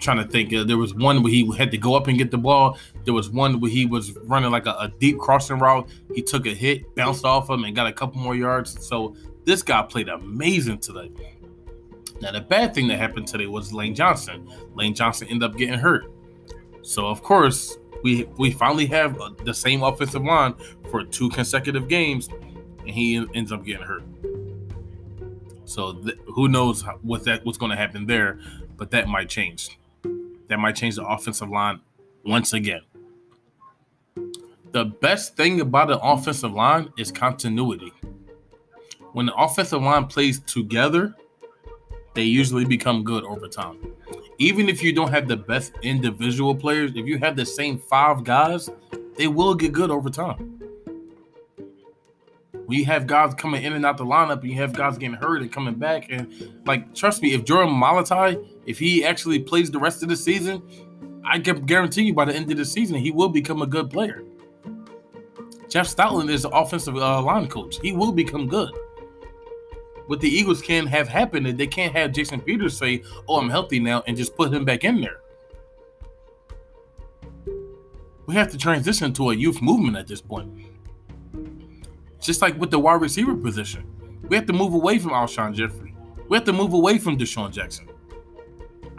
trying 0.00 0.18
to 0.18 0.24
think. 0.24 0.52
Uh, 0.52 0.64
there 0.64 0.78
was 0.78 0.94
one 0.94 1.22
where 1.22 1.32
he 1.32 1.50
had 1.56 1.70
to 1.70 1.78
go 1.78 1.94
up 1.94 2.06
and 2.06 2.18
get 2.18 2.30
the 2.30 2.38
ball. 2.38 2.78
There 3.04 3.14
was 3.14 3.30
one 3.30 3.60
where 3.60 3.70
he 3.70 3.86
was 3.86 4.16
running 4.24 4.50
like 4.50 4.66
a, 4.66 4.72
a, 4.72 4.92
deep 4.98 5.18
crossing 5.18 5.58
route. 5.58 5.88
He 6.14 6.22
took 6.22 6.46
a 6.46 6.54
hit, 6.54 6.94
bounced 6.94 7.24
off 7.24 7.50
him, 7.50 7.64
and 7.64 7.74
got 7.74 7.86
a 7.86 7.92
couple 7.92 8.20
more 8.20 8.34
yards. 8.34 8.86
So 8.86 9.16
this 9.44 9.62
guy 9.62 9.82
played 9.82 10.08
amazing 10.08 10.78
today. 10.78 11.10
Now 12.20 12.32
the 12.32 12.40
bad 12.40 12.74
thing 12.74 12.88
that 12.88 12.98
happened 12.98 13.28
today 13.28 13.46
was 13.46 13.72
Lane 13.72 13.94
Johnson. 13.94 14.48
Lane 14.74 14.94
Johnson 14.94 15.28
ended 15.28 15.50
up 15.50 15.56
getting 15.56 15.78
hurt. 15.78 16.10
So 16.82 17.06
of 17.06 17.22
course 17.22 17.78
we 18.02 18.24
we 18.36 18.50
finally 18.50 18.86
have 18.86 19.20
uh, 19.20 19.30
the 19.44 19.54
same 19.54 19.82
offensive 19.82 20.24
line 20.24 20.54
for 20.90 21.04
two 21.04 21.28
consecutive 21.30 21.88
games, 21.88 22.28
and 22.80 22.90
he 22.90 23.24
ends 23.34 23.52
up 23.52 23.64
getting 23.64 23.86
hurt. 23.86 24.02
So 25.64 25.92
th- 25.92 26.18
who 26.26 26.48
knows 26.48 26.82
what 27.02 27.24
that 27.24 27.44
what's 27.44 27.58
going 27.58 27.70
to 27.70 27.76
happen 27.76 28.06
there, 28.06 28.40
but 28.76 28.90
that 28.92 29.06
might 29.06 29.28
change. 29.28 29.78
That 30.48 30.58
might 30.58 30.76
change 30.76 30.96
the 30.96 31.06
offensive 31.06 31.48
line 31.48 31.80
once 32.24 32.52
again. 32.52 32.82
The 34.72 34.84
best 34.84 35.36
thing 35.36 35.60
about 35.60 35.90
an 35.90 35.98
offensive 36.02 36.52
line 36.52 36.92
is 36.98 37.10
continuity. 37.10 37.92
When 39.12 39.26
the 39.26 39.34
offensive 39.34 39.82
line 39.82 40.06
plays 40.06 40.40
together, 40.40 41.14
they 42.14 42.24
usually 42.24 42.64
become 42.64 43.04
good 43.04 43.24
over 43.24 43.48
time 43.48 43.78
even 44.38 44.68
if 44.68 44.82
you 44.82 44.92
don't 44.92 45.10
have 45.10 45.26
the 45.26 45.36
best 45.36 45.72
individual 45.82 46.54
players, 46.54 46.92
if 46.94 47.06
you 47.06 47.18
have 47.18 47.36
the 47.36 47.44
same 47.44 47.78
five 47.78 48.24
guys, 48.24 48.70
they 49.16 49.26
will 49.26 49.54
get 49.54 49.72
good 49.72 49.90
over 49.90 50.08
time. 50.08 50.60
We 52.66 52.84
have 52.84 53.06
guys 53.06 53.34
coming 53.34 53.64
in 53.64 53.72
and 53.72 53.84
out 53.84 53.96
the 53.96 54.04
lineup, 54.04 54.42
and 54.42 54.50
you 54.50 54.56
have 54.56 54.74
guys 54.74 54.96
getting 54.96 55.16
hurt 55.16 55.42
and 55.42 55.50
coming 55.50 55.74
back. 55.74 56.08
And 56.10 56.60
like, 56.66 56.94
trust 56.94 57.22
me, 57.22 57.32
if 57.32 57.44
Jordan 57.44 57.74
Mailata, 57.74 58.46
if 58.68 58.78
he 58.78 59.04
actually 59.04 59.40
plays 59.40 59.70
the 59.70 59.78
rest 59.78 60.02
of 60.02 60.08
the 60.08 60.16
season, 60.16 60.62
I 61.24 61.38
can 61.40 61.66
guarantee 61.66 62.02
you 62.02 62.14
by 62.14 62.26
the 62.26 62.34
end 62.34 62.50
of 62.50 62.56
the 62.56 62.64
season, 62.64 62.96
he 62.96 63.10
will 63.10 63.28
become 63.28 63.62
a 63.62 63.66
good 63.66 63.90
player. 63.90 64.22
Jeff 65.68 65.86
Stoutland 65.88 66.30
is 66.30 66.42
the 66.42 66.50
offensive 66.50 66.96
uh, 66.96 67.20
line 67.20 67.48
coach. 67.48 67.78
He 67.82 67.92
will 67.92 68.12
become 68.12 68.46
good 68.46 68.70
what 70.08 70.20
the 70.20 70.28
Eagles 70.28 70.62
can 70.62 70.86
have 70.86 71.06
happen 71.06 71.44
is 71.44 71.54
they 71.56 71.66
can't 71.66 71.94
have 71.94 72.12
Jason 72.12 72.40
Peters 72.40 72.76
say, 72.76 73.02
"Oh, 73.28 73.36
I'm 73.36 73.50
healthy 73.50 73.78
now," 73.78 74.02
and 74.06 74.16
just 74.16 74.34
put 74.34 74.52
him 74.52 74.64
back 74.64 74.82
in 74.82 75.02
there. 75.02 75.20
We 78.24 78.34
have 78.34 78.50
to 78.52 78.58
transition 78.58 79.12
to 79.14 79.30
a 79.30 79.34
youth 79.34 79.60
movement 79.60 79.98
at 79.98 80.06
this 80.06 80.22
point. 80.22 80.50
Just 82.20 82.40
like 82.40 82.58
with 82.58 82.70
the 82.70 82.78
wide 82.78 83.02
receiver 83.02 83.34
position, 83.34 83.84
we 84.28 84.36
have 84.36 84.46
to 84.46 84.52
move 84.54 84.72
away 84.72 84.98
from 84.98 85.12
Alshon 85.12 85.54
Jeffery. 85.54 85.94
We 86.28 86.38
have 86.38 86.44
to 86.44 86.52
move 86.54 86.72
away 86.72 86.98
from 86.98 87.18
DeSean 87.18 87.52
Jackson. 87.52 87.88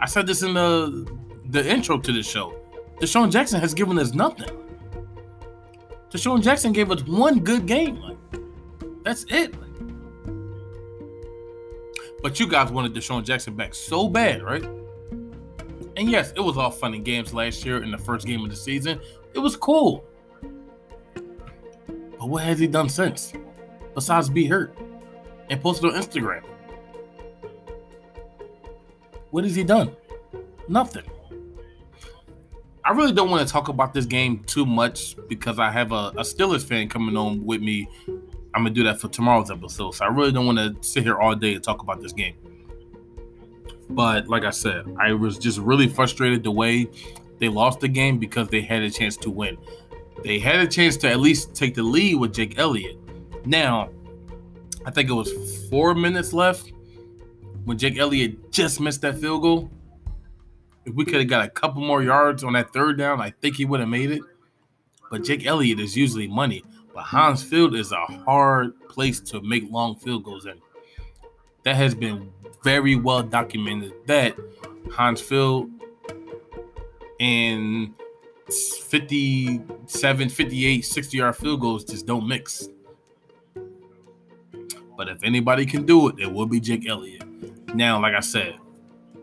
I 0.00 0.06
said 0.06 0.26
this 0.26 0.42
in 0.42 0.54
the 0.54 1.06
the 1.50 1.68
intro 1.68 1.98
to 1.98 2.12
the 2.12 2.22
show. 2.22 2.54
DeSean 3.00 3.30
Jackson 3.30 3.60
has 3.60 3.74
given 3.74 3.98
us 3.98 4.12
nothing. 4.12 4.50
DeSean 6.10 6.42
Jackson 6.42 6.72
gave 6.72 6.90
us 6.90 7.02
one 7.04 7.40
good 7.40 7.66
game. 7.66 7.96
Like, 7.96 8.16
that's 9.04 9.24
it. 9.28 9.54
But 12.22 12.38
you 12.38 12.46
guys 12.46 12.70
wanted 12.70 12.94
DeSean 12.94 13.24
Jackson 13.24 13.54
back 13.54 13.74
so 13.74 14.08
bad, 14.08 14.42
right? 14.42 14.64
And 15.96 16.10
yes, 16.10 16.32
it 16.36 16.40
was 16.40 16.56
all 16.56 16.70
fun 16.70 16.94
and 16.94 17.04
games 17.04 17.32
last 17.34 17.64
year 17.64 17.82
in 17.82 17.90
the 17.90 17.98
first 17.98 18.26
game 18.26 18.44
of 18.44 18.50
the 18.50 18.56
season. 18.56 19.00
It 19.34 19.38
was 19.38 19.56
cool. 19.56 20.04
But 22.18 22.28
what 22.28 22.44
has 22.44 22.58
he 22.58 22.66
done 22.66 22.88
since? 22.88 23.32
Besides 23.94 24.28
be 24.28 24.46
hurt 24.46 24.76
and 25.48 25.60
posted 25.60 25.94
on 25.94 26.00
Instagram. 26.00 26.44
What 29.30 29.44
has 29.44 29.54
he 29.54 29.64
done? 29.64 29.94
Nothing. 30.68 31.04
I 32.84 32.92
really 32.92 33.12
don't 33.12 33.30
want 33.30 33.46
to 33.46 33.52
talk 33.52 33.68
about 33.68 33.92
this 33.92 34.06
game 34.06 34.42
too 34.44 34.64
much 34.66 35.16
because 35.28 35.58
I 35.58 35.70
have 35.70 35.92
a, 35.92 36.12
a 36.16 36.22
Steelers 36.22 36.64
fan 36.64 36.88
coming 36.88 37.16
on 37.16 37.44
with 37.44 37.60
me 37.60 37.88
I'm 38.54 38.64
gonna 38.64 38.74
do 38.74 38.84
that 38.84 39.00
for 39.00 39.08
tomorrow's 39.08 39.50
episode. 39.50 39.94
So 39.94 40.04
I 40.04 40.08
really 40.08 40.32
don't 40.32 40.46
want 40.46 40.58
to 40.58 40.76
sit 40.86 41.04
here 41.04 41.18
all 41.18 41.34
day 41.34 41.54
and 41.54 41.62
talk 41.62 41.82
about 41.82 42.00
this 42.00 42.12
game. 42.12 42.34
But 43.88 44.28
like 44.28 44.44
I 44.44 44.50
said, 44.50 44.86
I 44.98 45.12
was 45.12 45.38
just 45.38 45.58
really 45.58 45.88
frustrated 45.88 46.42
the 46.42 46.50
way 46.50 46.88
they 47.38 47.48
lost 47.48 47.80
the 47.80 47.88
game 47.88 48.18
because 48.18 48.48
they 48.48 48.60
had 48.60 48.82
a 48.82 48.90
chance 48.90 49.16
to 49.18 49.30
win. 49.30 49.56
They 50.22 50.38
had 50.38 50.60
a 50.60 50.66
chance 50.66 50.96
to 50.98 51.10
at 51.10 51.20
least 51.20 51.54
take 51.54 51.74
the 51.74 51.82
lead 51.82 52.16
with 52.16 52.34
Jake 52.34 52.58
Elliott. 52.58 52.98
Now, 53.46 53.90
I 54.84 54.90
think 54.90 55.08
it 55.08 55.14
was 55.14 55.68
four 55.68 55.94
minutes 55.94 56.32
left 56.32 56.72
when 57.64 57.78
Jake 57.78 57.98
Elliott 57.98 58.50
just 58.52 58.80
missed 58.80 59.02
that 59.02 59.18
field 59.18 59.42
goal. 59.42 59.70
If 60.84 60.94
we 60.94 61.04
could 61.04 61.20
have 61.20 61.28
got 61.28 61.44
a 61.44 61.50
couple 61.50 61.82
more 61.82 62.02
yards 62.02 62.42
on 62.42 62.54
that 62.54 62.72
third 62.72 62.98
down, 62.98 63.20
I 63.20 63.30
think 63.30 63.56
he 63.56 63.64
would 63.64 63.80
have 63.80 63.88
made 63.88 64.10
it. 64.10 64.22
But 65.10 65.24
Jake 65.24 65.46
Elliott 65.46 65.78
is 65.80 65.96
usually 65.96 66.26
money. 66.26 66.64
But 66.94 67.02
Heinz 67.02 67.42
Field 67.42 67.74
is 67.74 67.92
a 67.92 68.04
hard 68.24 68.78
place 68.88 69.20
to 69.20 69.40
make 69.42 69.70
long 69.70 69.96
field 69.96 70.24
goals 70.24 70.46
in. 70.46 70.60
That 71.64 71.76
has 71.76 71.94
been 71.94 72.32
very 72.64 72.96
well 72.96 73.22
documented 73.22 73.92
that 74.06 74.36
Heinz 74.90 75.20
Field 75.20 75.70
and 77.20 77.94
57, 78.48 80.28
58, 80.28 80.84
60 80.84 81.16
yard 81.16 81.36
field 81.36 81.60
goals 81.60 81.84
just 81.84 82.06
don't 82.06 82.26
mix. 82.26 82.68
But 84.96 85.08
if 85.08 85.22
anybody 85.22 85.64
can 85.66 85.86
do 85.86 86.08
it, 86.08 86.18
it 86.18 86.32
will 86.32 86.46
be 86.46 86.60
Jake 86.60 86.88
Elliott. 86.88 87.29
Now, 87.74 88.00
like 88.00 88.14
I 88.14 88.20
said, 88.20 88.56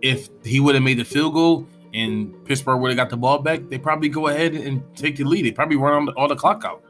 if 0.01 0.29
he 0.43 0.59
would 0.59 0.75
have 0.75 0.83
made 0.83 0.99
the 0.99 1.05
field 1.05 1.33
goal 1.33 1.67
and 1.93 2.33
Pittsburgh 2.45 2.79
would 2.81 2.89
have 2.89 2.97
got 2.97 3.09
the 3.09 3.17
ball 3.17 3.39
back, 3.39 3.61
they 3.69 3.77
probably 3.77 4.09
go 4.09 4.27
ahead 4.27 4.53
and 4.53 4.83
take 4.95 5.17
the 5.17 5.23
lead. 5.23 5.45
They 5.45 5.51
probably 5.51 5.77
run 5.77 6.09
all 6.09 6.27
the 6.27 6.35
clock 6.35 6.63
out 6.65 6.83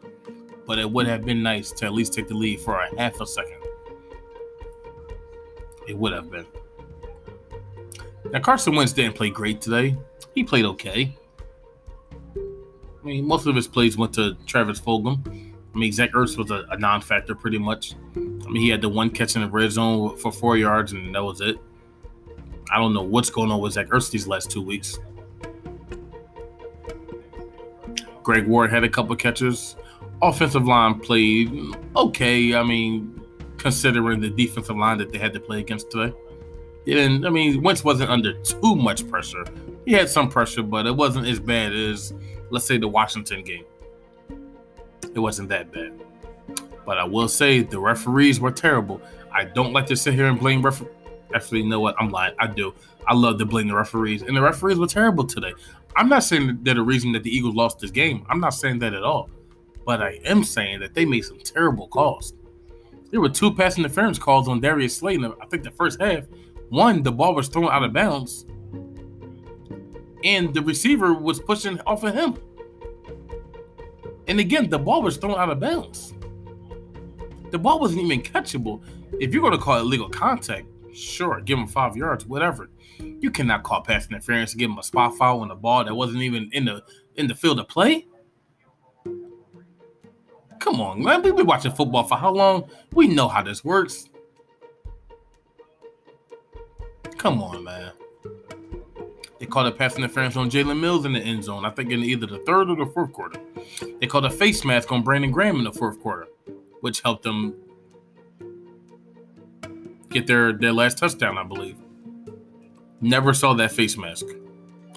but 0.67 0.77
it 0.77 0.91
would 0.91 1.07
have 1.07 1.25
been 1.25 1.41
nice 1.41 1.71
to 1.71 1.85
at 1.85 1.93
least 1.93 2.13
take 2.13 2.27
the 2.27 2.35
lead 2.35 2.59
for 2.59 2.79
a 2.79 2.99
half 2.99 3.19
a 3.21 3.25
second. 3.25 3.57
It 5.87 5.97
would 5.97 6.11
have 6.11 6.29
been. 6.29 6.45
Now 8.31 8.41
Carson 8.41 8.75
Wentz 8.75 8.91
didn't 8.91 9.15
play 9.15 9.29
great 9.29 9.61
today. 9.61 9.95
He 10.35 10.43
played 10.43 10.65
okay. 10.65 11.17
I 12.35 13.05
mean, 13.05 13.25
most 13.25 13.47
of 13.47 13.55
his 13.55 13.67
plays 13.67 13.97
went 13.97 14.13
to 14.15 14.35
Travis 14.45 14.81
Fulgham. 14.81 15.46
I 15.77 15.79
mean, 15.79 15.91
Zach 15.91 16.11
Ertz 16.13 16.35
was 16.39 16.49
a, 16.49 16.65
a 16.71 16.77
non-factor 16.79 17.35
pretty 17.35 17.59
much. 17.59 17.93
I 18.15 18.19
mean, 18.19 18.55
he 18.63 18.69
had 18.69 18.81
the 18.81 18.89
one 18.89 19.11
catch 19.11 19.35
in 19.35 19.43
the 19.43 19.47
red 19.47 19.71
zone 19.71 20.17
for 20.17 20.31
four 20.31 20.57
yards, 20.57 20.91
and 20.93 21.13
that 21.13 21.23
was 21.23 21.39
it. 21.39 21.57
I 22.71 22.79
don't 22.79 22.95
know 22.95 23.03
what's 23.03 23.29
going 23.29 23.51
on 23.51 23.61
with 23.61 23.73
Zach 23.73 23.89
Ertz 23.89 24.09
these 24.09 24.25
last 24.25 24.49
two 24.49 24.63
weeks. 24.63 24.97
Greg 28.23 28.47
Ward 28.47 28.71
had 28.71 28.83
a 28.83 28.89
couple 28.89 29.15
catches 29.15 29.75
offensive 30.23 30.65
line 30.65 30.99
played 30.99 31.75
okay. 31.95 32.55
I 32.55 32.63
mean, 32.63 33.21
considering 33.57 34.19
the 34.19 34.31
defensive 34.31 34.77
line 34.77 34.97
that 34.97 35.11
they 35.11 35.19
had 35.19 35.31
to 35.33 35.39
play 35.39 35.59
against 35.59 35.91
today. 35.91 36.11
And 36.87 37.27
I 37.27 37.29
mean, 37.29 37.61
Wentz 37.61 37.83
wasn't 37.83 38.09
under 38.09 38.33
too 38.41 38.75
much 38.75 39.07
pressure. 39.07 39.45
He 39.85 39.93
had 39.93 40.09
some 40.09 40.27
pressure, 40.27 40.63
but 40.63 40.87
it 40.87 40.95
wasn't 40.95 41.27
as 41.27 41.39
bad 41.39 41.71
as, 41.71 42.15
let's 42.49 42.65
say, 42.65 42.79
the 42.79 42.87
Washington 42.87 43.43
game. 43.43 43.65
It 45.13 45.19
wasn't 45.19 45.49
that 45.49 45.71
bad. 45.71 45.93
But 46.85 46.97
I 46.97 47.03
will 47.03 47.27
say 47.27 47.61
the 47.61 47.79
referees 47.79 48.39
were 48.39 48.51
terrible. 48.51 49.01
I 49.31 49.43
don't 49.43 49.73
like 49.73 49.85
to 49.87 49.95
sit 49.95 50.13
here 50.13 50.27
and 50.27 50.39
blame 50.39 50.61
referees. 50.61 50.91
Actually, 51.33 51.61
you 51.61 51.69
know 51.69 51.79
what? 51.79 51.95
I'm 51.99 52.09
lying. 52.09 52.33
I 52.39 52.47
do. 52.47 52.73
I 53.05 53.13
love 53.13 53.37
to 53.39 53.45
blame 53.45 53.67
the 53.67 53.75
referees, 53.75 54.21
and 54.21 54.35
the 54.35 54.41
referees 54.41 54.77
were 54.77 54.87
terrible 54.87 55.25
today. 55.25 55.53
I'm 55.95 56.09
not 56.09 56.23
saying 56.23 56.59
that 56.63 56.75
the 56.75 56.81
reason 56.81 57.11
that 57.13 57.23
the 57.23 57.35
Eagles 57.35 57.55
lost 57.55 57.79
this 57.79 57.91
game. 57.91 58.25
I'm 58.29 58.39
not 58.39 58.53
saying 58.53 58.79
that 58.79 58.93
at 58.93 59.03
all. 59.03 59.29
But 59.85 60.01
I 60.01 60.19
am 60.25 60.43
saying 60.43 60.79
that 60.81 60.93
they 60.93 61.05
made 61.05 61.21
some 61.21 61.39
terrible 61.39 61.87
calls. 61.87 62.33
There 63.09 63.21
were 63.21 63.29
two 63.29 63.53
pass 63.53 63.77
interference 63.77 64.19
calls 64.19 64.47
on 64.47 64.59
Darius 64.59 64.97
Slayton. 64.97 65.33
I 65.41 65.45
think 65.47 65.63
the 65.63 65.71
first 65.71 66.01
half. 66.01 66.25
One, 66.69 67.03
the 67.03 67.11
ball 67.11 67.33
was 67.33 67.47
thrown 67.47 67.69
out 67.69 67.83
of 67.83 67.93
bounds, 67.93 68.45
and 70.23 70.53
the 70.53 70.61
receiver 70.61 71.13
was 71.13 71.39
pushing 71.39 71.79
off 71.81 72.03
of 72.03 72.13
him. 72.13 72.37
And 74.27 74.39
again, 74.39 74.69
the 74.69 74.79
ball 74.79 75.01
was 75.01 75.17
thrown 75.17 75.39
out 75.39 75.49
of 75.49 75.59
bounds. 75.59 76.13
The 77.51 77.57
ball 77.57 77.79
wasn't 77.79 78.01
even 78.01 78.21
catchable. 78.21 78.83
If 79.19 79.33
you're 79.33 79.41
going 79.41 79.53
to 79.53 79.59
call 79.59 79.77
it 79.79 79.83
legal 79.83 80.09
contact, 80.09 80.67
sure, 80.93 81.39
give 81.41 81.57
him 81.57 81.67
five 81.67 81.95
yards, 81.95 82.25
whatever. 82.25 82.69
You 82.99 83.31
cannot 83.31 83.63
call 83.63 83.81
pass 83.81 84.07
interference 84.07 84.51
and 84.51 84.59
give 84.59 84.69
him 84.69 84.77
a 84.77 84.83
spot 84.83 85.15
foul 85.17 85.41
on 85.41 85.47
the 85.47 85.55
ball 85.55 85.85
that 85.85 85.95
wasn't 85.95 86.23
even 86.23 86.49
in 86.51 86.65
the 86.65 86.83
in 87.15 87.27
the 87.27 87.35
field 87.35 87.59
of 87.59 87.67
play. 87.67 88.07
Come 90.59 90.81
on, 90.81 91.01
man. 91.01 91.21
We've 91.21 91.35
been 91.35 91.45
watching 91.45 91.71
football 91.71 92.03
for 92.03 92.17
how 92.17 92.33
long? 92.33 92.69
We 92.93 93.07
know 93.07 93.27
how 93.27 93.43
this 93.43 93.63
works. 93.63 94.09
Come 97.17 97.41
on, 97.41 97.63
man. 97.63 97.91
They 99.39 99.45
called 99.45 99.67
a 99.67 99.71
pass 99.71 99.97
interference 99.97 100.35
on 100.35 100.49
Jalen 100.49 100.79
Mills 100.79 101.05
in 101.05 101.13
the 101.13 101.19
end 101.19 101.43
zone. 101.43 101.65
I 101.65 101.69
think 101.69 101.91
in 101.91 102.03
either 102.03 102.25
the 102.25 102.39
third 102.39 102.69
or 102.69 102.75
the 102.75 102.85
fourth 102.87 103.13
quarter. 103.13 103.39
They 103.99 104.07
called 104.07 104.25
a 104.25 104.29
face 104.29 104.65
mask 104.65 104.91
on 104.91 105.03
Brandon 105.03 105.31
Graham 105.31 105.57
in 105.57 105.63
the 105.63 105.71
fourth 105.71 105.99
quarter, 106.01 106.27
which 106.81 107.01
helped 107.01 107.23
them 107.23 107.55
get 110.09 110.27
their, 110.27 110.53
their 110.53 110.73
last 110.73 110.97
touchdown, 110.97 111.37
I 111.37 111.43
believe. 111.43 111.77
Never 113.01 113.33
saw 113.33 113.53
that 113.55 113.71
face 113.71 113.97
mask. 113.97 114.25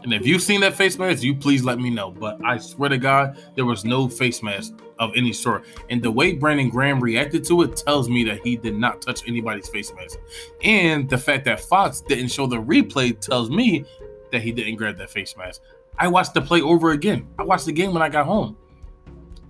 And 0.03 0.15
if 0.15 0.27
you've 0.27 0.41
seen 0.41 0.63
that 0.63 0.75
face 0.75 0.99
mask, 0.99 1.23
you 1.23 1.35
please 1.35 1.63
let 1.63 1.79
me 1.79 1.91
know. 1.91 2.11
But 2.11 2.43
I 2.43 2.57
swear 2.57 2.89
to 2.89 2.97
God, 2.97 3.39
there 3.55 3.67
was 3.67 3.85
no 3.85 4.09
face 4.09 4.43
mask 4.43 4.73
of 4.99 5.13
any 5.15 5.33
sort. 5.33 5.65
And 5.91 6.03
the 6.03 6.11
way 6.11 6.33
Brandon 6.33 6.71
Graham 6.71 7.01
reacted 7.01 7.45
to 7.45 7.63
it 7.63 7.77
tells 7.77 8.09
me 8.09 8.25
that 8.25 8.41
he 8.43 8.57
did 8.57 8.77
not 8.77 9.03
touch 9.03 9.27
anybody's 9.29 9.69
face 9.69 9.93
mask. 9.95 10.19
And 10.63 11.09
the 11.09 11.19
fact 11.19 11.45
that 11.45 11.61
Fox 11.61 12.01
didn't 12.01 12.29
show 12.29 12.47
the 12.47 12.57
replay 12.57 13.19
tells 13.19 13.51
me 13.51 13.85
that 14.33 14.43
he 14.43 14.53
didn't 14.53 14.77
grab 14.77 14.97
that 14.99 15.11
face 15.11 15.37
mask. 15.37 15.61
I 15.99 16.09
watched 16.09 16.35
the 16.35 16.41
play 16.41 16.63
over 16.63 16.93
again. 16.93 17.27
I 17.39 17.43
watched 17.43 17.67
the 17.67 17.73
game 17.73 17.93
when 17.93 18.03
I 18.03 18.09
got 18.09 18.27
home. 18.27 18.57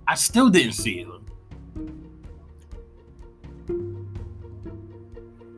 I 0.06 0.14
still 0.14 0.50
didn't 0.50 0.72
see 0.72 1.00
it. 1.00 1.08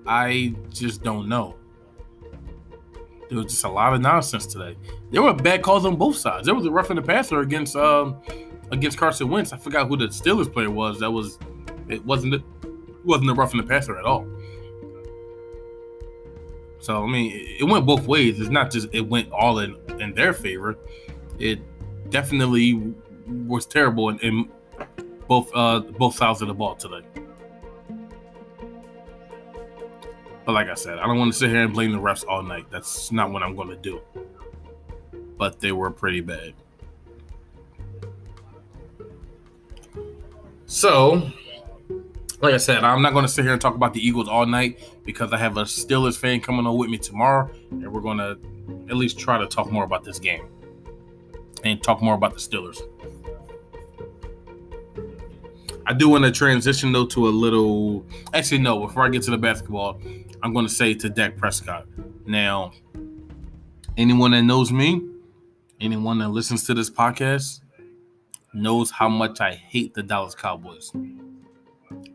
I 0.06 0.54
just 0.70 1.02
don't 1.02 1.28
know. 1.28 1.56
There 3.28 3.38
was 3.38 3.46
just 3.46 3.64
a 3.64 3.68
lot 3.68 3.94
of 3.94 4.00
nonsense 4.02 4.44
today. 4.44 4.76
There 5.10 5.22
were 5.22 5.32
bad 5.32 5.62
calls 5.62 5.86
on 5.86 5.96
both 5.96 6.16
sides. 6.16 6.44
There 6.44 6.54
was 6.54 6.66
a 6.66 6.70
roughing 6.70 6.96
the 6.96 7.02
passer 7.02 7.40
against 7.40 7.76
um 7.76 8.20
against 8.70 8.98
Carson 8.98 9.30
Wentz. 9.30 9.52
I 9.52 9.56
forgot 9.56 9.88
who 9.88 9.96
the 9.96 10.08
Steelers 10.08 10.52
player 10.52 10.70
was. 10.70 11.00
That 11.00 11.10
was 11.10 11.38
it 11.88 12.04
wasn't 12.04 12.34
it 12.34 12.42
wasn't 13.04 13.30
a 13.30 13.34
roughing 13.34 13.60
the 13.60 13.66
passer 13.66 13.96
at 13.98 14.04
all. 14.04 14.26
So 16.82 17.04
I 17.04 17.06
mean, 17.06 17.30
it 17.60 17.62
went 17.62 17.86
both 17.86 18.08
ways. 18.08 18.40
It's 18.40 18.50
not 18.50 18.72
just 18.72 18.88
it 18.92 19.02
went 19.02 19.30
all 19.30 19.60
in 19.60 19.76
in 20.00 20.14
their 20.14 20.32
favor. 20.32 20.76
It 21.38 21.60
definitely 22.10 22.92
was 23.46 23.66
terrible 23.66 24.08
in, 24.08 24.18
in 24.18 24.48
both 25.28 25.48
uh 25.54 25.78
both 25.78 26.16
sides 26.16 26.42
of 26.42 26.48
the 26.48 26.54
ball 26.54 26.74
today. 26.74 27.06
But 30.44 30.52
like 30.54 30.68
I 30.68 30.74
said, 30.74 30.98
I 30.98 31.06
don't 31.06 31.18
want 31.18 31.32
to 31.32 31.38
sit 31.38 31.50
here 31.50 31.62
and 31.62 31.72
blame 31.72 31.92
the 31.92 31.98
refs 31.98 32.24
all 32.26 32.42
night. 32.42 32.66
That's 32.68 33.12
not 33.12 33.30
what 33.30 33.44
I'm 33.44 33.54
going 33.54 33.68
to 33.68 33.76
do. 33.76 34.00
But 35.38 35.60
they 35.60 35.70
were 35.70 35.92
pretty 35.92 36.20
bad. 36.20 36.52
So, 40.66 41.30
like 42.42 42.54
I 42.54 42.58
said, 42.58 42.82
I'm 42.82 43.02
not 43.02 43.12
going 43.12 43.24
to 43.24 43.30
sit 43.30 43.44
here 43.44 43.52
and 43.52 43.62
talk 43.62 43.76
about 43.76 43.94
the 43.94 44.04
Eagles 44.04 44.28
all 44.28 44.44
night 44.46 44.80
because 45.04 45.32
I 45.32 45.38
have 45.38 45.56
a 45.56 45.62
Steelers 45.62 46.18
fan 46.18 46.40
coming 46.40 46.66
on 46.66 46.76
with 46.76 46.90
me 46.90 46.98
tomorrow, 46.98 47.48
and 47.70 47.90
we're 47.92 48.00
going 48.00 48.18
to 48.18 48.36
at 48.90 48.96
least 48.96 49.16
try 49.16 49.38
to 49.38 49.46
talk 49.46 49.70
more 49.70 49.84
about 49.84 50.02
this 50.02 50.18
game 50.18 50.48
and 51.62 51.80
talk 51.80 52.02
more 52.02 52.14
about 52.16 52.34
the 52.34 52.40
Steelers. 52.40 52.82
I 55.86 55.92
do 55.92 56.08
want 56.08 56.24
to 56.24 56.32
transition 56.32 56.92
though 56.92 57.06
to 57.06 57.28
a 57.28 57.30
little. 57.30 58.04
Actually, 58.34 58.58
no. 58.58 58.80
Before 58.80 59.04
I 59.04 59.08
get 59.08 59.22
to 59.22 59.30
the 59.30 59.38
basketball, 59.38 60.00
I'm 60.42 60.52
going 60.52 60.66
to 60.66 60.72
say 60.72 60.94
to 60.94 61.08
Dak 61.08 61.36
Prescott. 61.36 61.86
Now, 62.26 62.72
anyone 63.96 64.32
that 64.32 64.42
knows 64.42 64.72
me, 64.72 65.00
anyone 65.80 66.18
that 66.18 66.30
listens 66.30 66.64
to 66.64 66.74
this 66.74 66.90
podcast, 66.90 67.60
knows 68.52 68.90
how 68.90 69.08
much 69.08 69.40
I 69.40 69.54
hate 69.54 69.94
the 69.94 70.02
Dallas 70.02 70.34
Cowboys. 70.34 70.92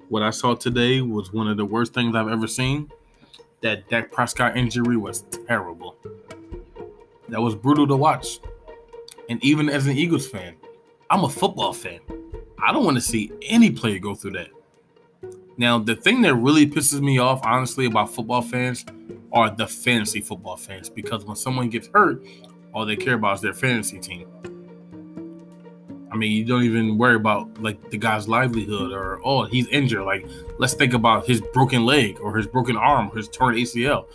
What 0.09 0.23
I 0.23 0.29
saw 0.29 0.55
today 0.55 1.01
was 1.01 1.33
one 1.33 1.47
of 1.47 1.57
the 1.57 1.65
worst 1.65 1.93
things 1.93 2.15
I've 2.15 2.29
ever 2.29 2.47
seen. 2.47 2.91
That 3.61 3.89
Dak 3.89 4.11
Prescott 4.11 4.55
injury 4.55 4.97
was 4.97 5.21
terrible. 5.47 5.95
That 7.29 7.41
was 7.41 7.55
brutal 7.55 7.87
to 7.87 7.95
watch. 7.95 8.39
And 9.29 9.43
even 9.43 9.69
as 9.69 9.87
an 9.87 9.97
Eagles 9.97 10.27
fan, 10.27 10.55
I'm 11.09 11.23
a 11.23 11.29
football 11.29 11.73
fan. 11.73 11.99
I 12.61 12.71
don't 12.71 12.85
want 12.85 12.97
to 12.97 13.01
see 13.01 13.31
any 13.43 13.71
player 13.71 13.99
go 13.99 14.15
through 14.15 14.31
that. 14.31 14.49
Now, 15.57 15.79
the 15.79 15.95
thing 15.95 16.21
that 16.21 16.35
really 16.35 16.67
pisses 16.67 17.01
me 17.01 17.17
off, 17.17 17.41
honestly, 17.43 17.87
about 17.87 18.13
football 18.13 18.41
fans 18.41 18.85
are 19.33 19.49
the 19.49 19.67
fantasy 19.67 20.21
football 20.21 20.55
fans 20.55 20.89
because 20.89 21.25
when 21.25 21.35
someone 21.35 21.69
gets 21.69 21.89
hurt, 21.93 22.23
all 22.73 22.85
they 22.85 22.95
care 22.95 23.15
about 23.15 23.35
is 23.35 23.41
their 23.41 23.53
fantasy 23.53 23.99
team. 23.99 24.27
I 26.17 26.19
mean, 26.19 26.31
you 26.31 26.45
don't 26.45 26.63
even 26.63 26.97
worry 26.97 27.15
about 27.15 27.61
like 27.61 27.91
the 27.91 27.97
guy's 27.97 28.27
livelihood 28.27 28.91
or 28.91 29.21
oh, 29.23 29.43
he's 29.43 29.67
injured. 29.67 30.03
Like, 30.03 30.27
let's 30.57 30.73
think 30.73 30.93
about 30.93 31.27
his 31.27 31.41
broken 31.41 31.85
leg 31.85 32.19
or 32.19 32.35
his 32.35 32.47
broken 32.47 32.75
arm, 32.75 33.09
or 33.11 33.17
his 33.17 33.27
torn 33.27 33.55
ACL. 33.55 34.07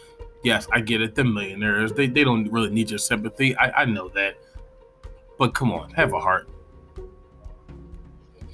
Yes, 0.42 0.66
I 0.72 0.80
get 0.80 1.00
it. 1.00 1.14
The 1.14 1.22
millionaires, 1.22 1.92
they, 1.92 2.08
they 2.08 2.24
don't 2.24 2.50
really 2.50 2.70
need 2.70 2.90
your 2.90 2.98
sympathy. 2.98 3.56
I, 3.56 3.82
I 3.82 3.84
know 3.84 4.08
that. 4.08 4.36
But 5.38 5.54
come 5.54 5.70
on, 5.72 5.90
have 5.92 6.12
a 6.12 6.18
heart 6.18 6.48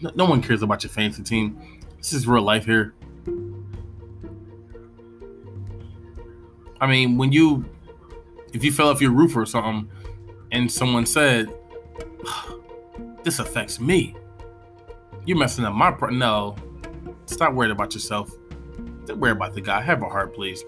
no 0.01 0.25
one 0.25 0.43
cares 0.43 0.63
about 0.63 0.83
your 0.83 0.91
fantasy 0.91 1.23
team. 1.23 1.61
This 1.97 2.13
is 2.13 2.27
real 2.27 2.43
life 2.43 2.65
here. 2.65 2.95
I 6.81 6.87
mean, 6.87 7.19
when 7.19 7.33
you, 7.33 7.65
if 8.53 8.63
you 8.63 8.71
fell 8.71 8.89
off 8.89 9.01
your 9.01 9.11
roof 9.11 9.37
or 9.37 9.45
something, 9.45 9.91
and 10.53 10.71
someone 10.71 11.07
said, 11.07 11.53
"This 13.29 13.41
affects 13.41 13.79
me," 13.79 14.17
you're 15.27 15.37
messing 15.37 15.67
up 15.67 15.75
my 15.75 15.91
pro. 15.91 16.09
No, 16.09 16.57
stop 17.27 17.53
worrying 17.53 17.73
about 17.73 17.93
yourself. 17.93 18.31
Don't 19.05 19.21
worry 19.21 19.33
about 19.33 19.53
the 19.53 19.61
guy. 19.61 19.83
Have 19.83 20.03
a 20.03 20.07
heart, 20.07 20.35
please. 20.35 20.65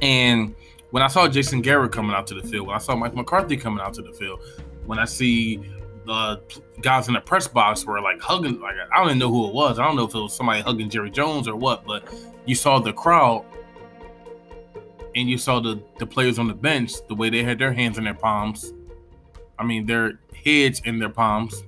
And 0.00 0.56
when 0.90 1.04
I 1.04 1.06
saw 1.06 1.28
Jason 1.28 1.60
Garrett 1.60 1.92
coming 1.92 2.16
out 2.16 2.26
to 2.26 2.34
the 2.34 2.42
field, 2.42 2.66
when 2.66 2.74
I 2.74 2.80
saw 2.80 2.96
Mike 2.96 3.14
McCarthy 3.14 3.56
coming 3.56 3.80
out 3.80 3.94
to 3.94 4.02
the 4.02 4.12
field, 4.12 4.42
when 4.86 4.98
I 4.98 5.04
see 5.04 5.62
the 6.04 6.42
guys 6.80 7.06
in 7.06 7.14
the 7.14 7.20
press 7.20 7.46
box 7.46 7.84
were 7.84 8.00
like 8.00 8.20
hugging. 8.20 8.60
Like 8.60 8.74
I 8.92 8.98
don't 8.98 9.06
even 9.06 9.18
know 9.20 9.30
who 9.30 9.46
it 9.46 9.54
was. 9.54 9.78
I 9.78 9.84
don't 9.84 9.94
know 9.94 10.08
if 10.08 10.14
it 10.16 10.18
was 10.18 10.34
somebody 10.34 10.60
hugging 10.60 10.90
Jerry 10.90 11.12
Jones 11.12 11.46
or 11.46 11.54
what. 11.54 11.86
But 11.86 12.12
you 12.44 12.56
saw 12.56 12.80
the 12.80 12.92
crowd, 12.92 13.44
and 15.14 15.30
you 15.30 15.38
saw 15.38 15.60
the 15.60 15.80
the 16.00 16.06
players 16.06 16.40
on 16.40 16.48
the 16.48 16.54
bench 16.54 16.90
the 17.06 17.14
way 17.14 17.30
they 17.30 17.44
had 17.44 17.60
their 17.60 17.72
hands 17.72 17.98
in 17.98 18.02
their 18.04 18.14
palms. 18.14 18.74
I 19.60 19.64
mean, 19.64 19.86
their 19.86 20.18
heads 20.44 20.80
in 20.84 20.98
their 20.98 21.08
palms. 21.08 21.64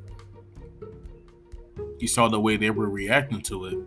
You 1.99 2.09
saw 2.09 2.29
the 2.29 2.41
way 2.41 2.57
they 2.57 2.71
were 2.71 2.89
reacting 2.89 3.41
to 3.43 3.67
it. 3.67 3.79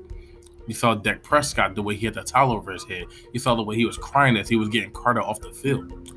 You 0.68 0.74
saw 0.74 0.96
Dak 0.96 1.24
Prescott 1.24 1.76
the 1.76 1.82
way 1.82 1.96
he 1.96 2.06
had 2.06 2.16
the 2.16 2.24
towel 2.24 2.52
over 2.52 2.72
his 2.72 2.84
head. 2.84 3.06
You 3.34 3.40
saw 3.40 3.56
the 3.56 3.64
way 3.64 3.76
he 3.76 3.86
was 3.86 3.98
crying 3.98 4.36
as 4.38 4.50
he 4.50 4.58
was 4.58 4.70
getting 4.70 4.92
carted 4.92 5.24
off 5.24 5.40
the 5.40 5.52
field. 5.52 6.12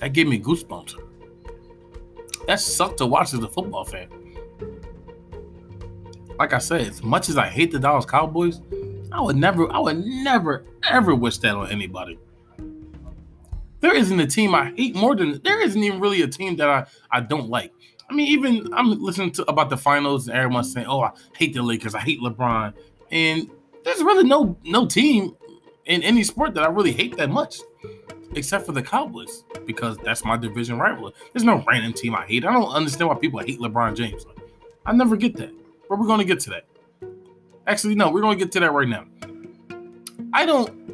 That 0.00 0.12
gave 0.12 0.28
me 0.28 0.38
goosebumps. 0.38 0.94
That 2.46 2.60
sucked 2.60 2.98
to 2.98 3.06
watch 3.06 3.32
as 3.32 3.42
a 3.42 3.48
football 3.48 3.84
fan. 3.84 4.08
Like 6.38 6.52
I 6.52 6.58
said, 6.58 6.82
as 6.82 7.02
much 7.02 7.30
as 7.30 7.38
I 7.38 7.48
hate 7.48 7.72
the 7.72 7.78
Dallas 7.78 8.04
Cowboys, 8.04 8.60
I 9.10 9.20
would 9.22 9.36
never, 9.36 9.72
I 9.72 9.78
would 9.78 10.04
never, 10.04 10.64
ever 10.88 11.14
wish 11.14 11.38
that 11.38 11.54
on 11.54 11.70
anybody. 11.70 12.18
There 13.86 13.94
isn't 13.94 14.18
a 14.18 14.26
team 14.26 14.52
I 14.52 14.72
hate 14.76 14.96
more 14.96 15.14
than 15.14 15.40
there 15.44 15.62
isn't 15.62 15.80
even 15.80 16.00
really 16.00 16.22
a 16.22 16.26
team 16.26 16.56
that 16.56 16.68
I, 16.68 16.86
I 17.12 17.20
don't 17.20 17.48
like. 17.48 17.72
I 18.10 18.14
mean, 18.14 18.26
even 18.26 18.74
I'm 18.74 19.00
listening 19.00 19.30
to 19.34 19.48
about 19.48 19.70
the 19.70 19.76
finals 19.76 20.26
and 20.26 20.36
everyone's 20.36 20.72
saying, 20.72 20.88
"Oh, 20.88 21.02
I 21.02 21.12
hate 21.36 21.54
the 21.54 21.62
Lakers, 21.62 21.94
I 21.94 22.00
hate 22.00 22.18
LeBron," 22.18 22.74
and 23.12 23.48
there's 23.84 24.02
really 24.02 24.24
no 24.24 24.58
no 24.64 24.86
team 24.86 25.36
in 25.84 26.02
any 26.02 26.24
sport 26.24 26.54
that 26.54 26.64
I 26.64 26.66
really 26.66 26.90
hate 26.90 27.16
that 27.16 27.30
much 27.30 27.60
except 28.34 28.66
for 28.66 28.72
the 28.72 28.82
Cowboys 28.82 29.44
because 29.66 29.98
that's 29.98 30.24
my 30.24 30.36
division 30.36 30.80
rival. 30.80 31.12
There's 31.32 31.44
no 31.44 31.62
random 31.68 31.92
team 31.92 32.16
I 32.16 32.26
hate. 32.26 32.44
I 32.44 32.52
don't 32.52 32.72
understand 32.72 33.08
why 33.08 33.14
people 33.14 33.38
hate 33.38 33.60
LeBron 33.60 33.94
James. 33.94 34.26
I 34.84 34.94
never 34.94 35.14
get 35.14 35.36
that. 35.36 35.52
But 35.88 36.00
we're 36.00 36.08
going 36.08 36.18
to 36.18 36.24
get 36.24 36.40
to 36.40 36.50
that. 36.50 36.64
Actually, 37.68 37.94
no, 37.94 38.10
we're 38.10 38.20
going 38.20 38.36
to 38.36 38.44
get 38.44 38.50
to 38.54 38.60
that 38.60 38.72
right 38.72 38.88
now. 38.88 39.04
I 40.32 40.44
don't. 40.44 40.86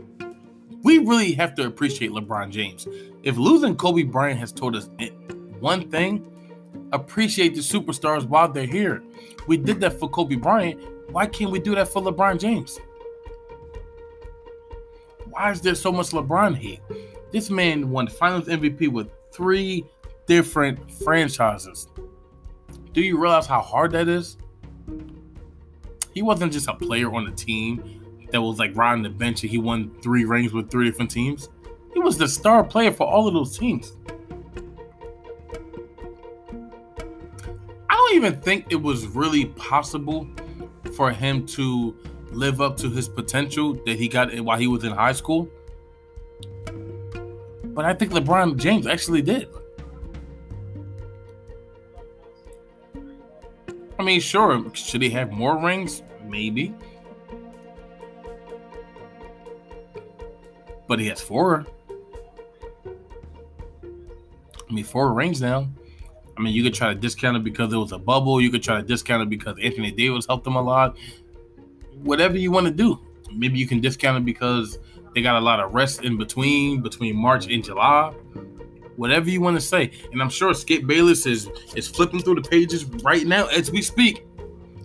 We 0.82 0.98
really 0.98 1.32
have 1.32 1.54
to 1.54 1.66
appreciate 1.66 2.10
LeBron 2.10 2.50
James. 2.50 2.88
If 3.22 3.36
losing 3.36 3.76
Kobe 3.76 4.02
Bryant 4.02 4.40
has 4.40 4.52
told 4.52 4.74
us 4.74 4.88
one 5.60 5.88
thing, 5.90 6.26
appreciate 6.92 7.54
the 7.54 7.60
superstars 7.60 8.26
while 8.26 8.48
they're 8.48 8.66
here. 8.66 9.02
We 9.46 9.56
did 9.56 9.80
that 9.80 9.98
for 9.98 10.08
Kobe 10.08 10.34
Bryant. 10.34 10.82
Why 11.10 11.26
can't 11.26 11.50
we 11.50 11.60
do 11.60 11.74
that 11.76 11.88
for 11.88 12.02
LeBron 12.02 12.40
James? 12.40 12.80
Why 15.30 15.52
is 15.52 15.60
there 15.60 15.74
so 15.74 15.92
much 15.92 16.10
LeBron 16.10 16.56
hate? 16.56 16.80
This 17.30 17.48
man 17.48 17.88
won 17.90 18.08
Finals 18.08 18.48
MVP 18.48 18.88
with 18.88 19.08
three 19.32 19.86
different 20.26 20.90
franchises. 20.90 21.88
Do 22.92 23.00
you 23.00 23.18
realize 23.18 23.46
how 23.46 23.60
hard 23.60 23.92
that 23.92 24.08
is? 24.08 24.36
He 26.12 26.22
wasn't 26.22 26.52
just 26.52 26.68
a 26.68 26.74
player 26.74 27.14
on 27.14 27.24
the 27.24 27.30
team 27.30 28.01
that 28.32 28.42
was 28.42 28.58
like 28.58 28.76
riding 28.76 29.02
the 29.02 29.10
bench 29.10 29.42
and 29.42 29.50
he 29.50 29.58
won 29.58 29.94
three 30.02 30.24
rings 30.24 30.52
with 30.52 30.70
three 30.70 30.86
different 30.86 31.10
teams. 31.10 31.48
He 31.94 32.00
was 32.00 32.18
the 32.18 32.26
star 32.26 32.64
player 32.64 32.90
for 32.90 33.06
all 33.06 33.28
of 33.28 33.34
those 33.34 33.56
teams. 33.56 33.96
I 37.88 37.94
don't 37.94 38.14
even 38.16 38.40
think 38.40 38.66
it 38.70 38.80
was 38.80 39.06
really 39.06 39.46
possible 39.46 40.26
for 40.94 41.10
him 41.10 41.46
to 41.46 41.96
live 42.30 42.60
up 42.60 42.76
to 42.78 42.90
his 42.90 43.08
potential 43.08 43.74
that 43.86 43.98
he 43.98 44.08
got 44.08 44.34
while 44.40 44.58
he 44.58 44.66
was 44.66 44.84
in 44.84 44.92
high 44.92 45.12
school. 45.12 45.48
But 47.64 47.84
I 47.84 47.94
think 47.94 48.12
LeBron 48.12 48.56
James 48.56 48.86
actually 48.86 49.22
did. 49.22 49.48
I 53.98 54.02
mean, 54.02 54.20
sure, 54.20 54.64
should 54.74 55.02
he 55.02 55.10
have 55.10 55.30
more 55.30 55.56
rings? 55.56 56.02
Maybe. 56.26 56.74
But 60.92 60.98
he 61.00 61.06
has 61.06 61.22
four. 61.22 61.66
I 64.68 64.70
mean, 64.70 64.84
four 64.84 65.14
rings 65.14 65.40
now. 65.40 65.70
I 66.36 66.42
mean, 66.42 66.52
you 66.52 66.62
could 66.62 66.74
try 66.74 66.92
to 66.92 66.94
discount 66.94 67.34
it 67.34 67.42
because 67.42 67.72
it 67.72 67.78
was 67.78 67.92
a 67.92 67.98
bubble. 67.98 68.42
You 68.42 68.50
could 68.50 68.62
try 68.62 68.76
to 68.76 68.86
discount 68.86 69.22
it 69.22 69.30
because 69.30 69.56
Anthony 69.62 69.90
Davis 69.90 70.26
helped 70.26 70.44
them 70.44 70.56
a 70.56 70.60
lot. 70.60 70.98
Whatever 72.02 72.36
you 72.36 72.50
want 72.50 72.66
to 72.66 72.70
do. 72.70 73.00
Maybe 73.34 73.58
you 73.58 73.66
can 73.66 73.80
discount 73.80 74.18
it 74.18 74.26
because 74.26 74.78
they 75.14 75.22
got 75.22 75.36
a 75.36 75.40
lot 75.40 75.60
of 75.60 75.72
rest 75.72 76.04
in 76.04 76.18
between, 76.18 76.82
between 76.82 77.16
March 77.16 77.46
and 77.46 77.64
July. 77.64 78.10
Whatever 78.96 79.30
you 79.30 79.40
want 79.40 79.56
to 79.56 79.62
say. 79.62 79.92
And 80.12 80.20
I'm 80.20 80.28
sure 80.28 80.52
Skip 80.52 80.86
Bayless 80.86 81.24
is 81.24 81.48
is 81.74 81.88
flipping 81.88 82.20
through 82.20 82.34
the 82.34 82.46
pages 82.50 82.84
right 83.02 83.26
now 83.26 83.46
as 83.46 83.70
we 83.70 83.80
speak 83.80 84.26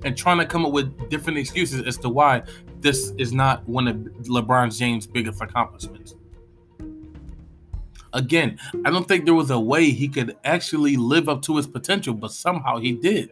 and 0.05 0.15
trying 0.15 0.37
to 0.37 0.45
come 0.45 0.65
up 0.65 0.71
with 0.71 1.09
different 1.09 1.37
excuses 1.37 1.85
as 1.85 1.97
to 1.97 2.07
why 2.07 2.43
this 2.79 3.13
is 3.17 3.33
not 3.33 3.67
one 3.67 3.87
of 3.87 3.95
LeBron 3.95 4.77
James' 4.77 5.07
biggest 5.07 5.41
accomplishments. 5.41 6.15
Again, 8.13 8.57
I 8.85 8.89
don't 8.89 9.07
think 9.07 9.25
there 9.25 9.33
was 9.33 9.51
a 9.51 9.59
way 9.59 9.89
he 9.91 10.07
could 10.07 10.37
actually 10.43 10.95
live 10.95 11.29
up 11.29 11.41
to 11.43 11.57
his 11.57 11.67
potential, 11.67 12.13
but 12.13 12.31
somehow 12.31 12.77
he 12.77 12.93
did. 12.93 13.29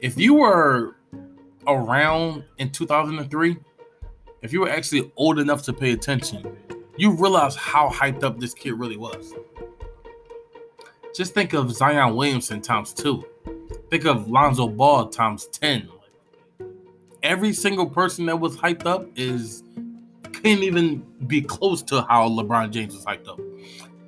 If 0.00 0.18
you 0.18 0.34
were 0.34 0.96
around 1.66 2.44
in 2.58 2.70
2003, 2.70 3.56
if 4.42 4.52
you 4.52 4.60
were 4.60 4.68
actually 4.68 5.10
old 5.16 5.38
enough 5.38 5.62
to 5.64 5.72
pay 5.72 5.92
attention, 5.92 6.56
you 6.96 7.12
realize 7.12 7.56
how 7.56 7.88
hyped 7.88 8.22
up 8.22 8.38
this 8.38 8.54
kid 8.54 8.72
really 8.72 8.96
was. 8.96 9.32
Just 11.14 11.32
think 11.32 11.52
of 11.52 11.72
Zion 11.72 12.16
Williamson 12.16 12.60
times 12.60 12.92
two. 12.92 13.24
Think 13.88 14.04
of 14.04 14.28
Lonzo 14.28 14.68
Ball 14.68 15.08
times 15.08 15.46
10. 15.46 15.88
Every 17.24 17.54
single 17.54 17.86
person 17.86 18.26
that 18.26 18.38
was 18.38 18.54
hyped 18.56 18.86
up 18.86 19.08
is 19.16 19.64
can't 20.44 20.62
even 20.62 20.98
be 21.26 21.40
close 21.40 21.82
to 21.84 22.02
how 22.02 22.28
LeBron 22.28 22.70
James 22.70 22.94
was 22.94 23.04
hyped 23.04 23.28
up. 23.28 23.40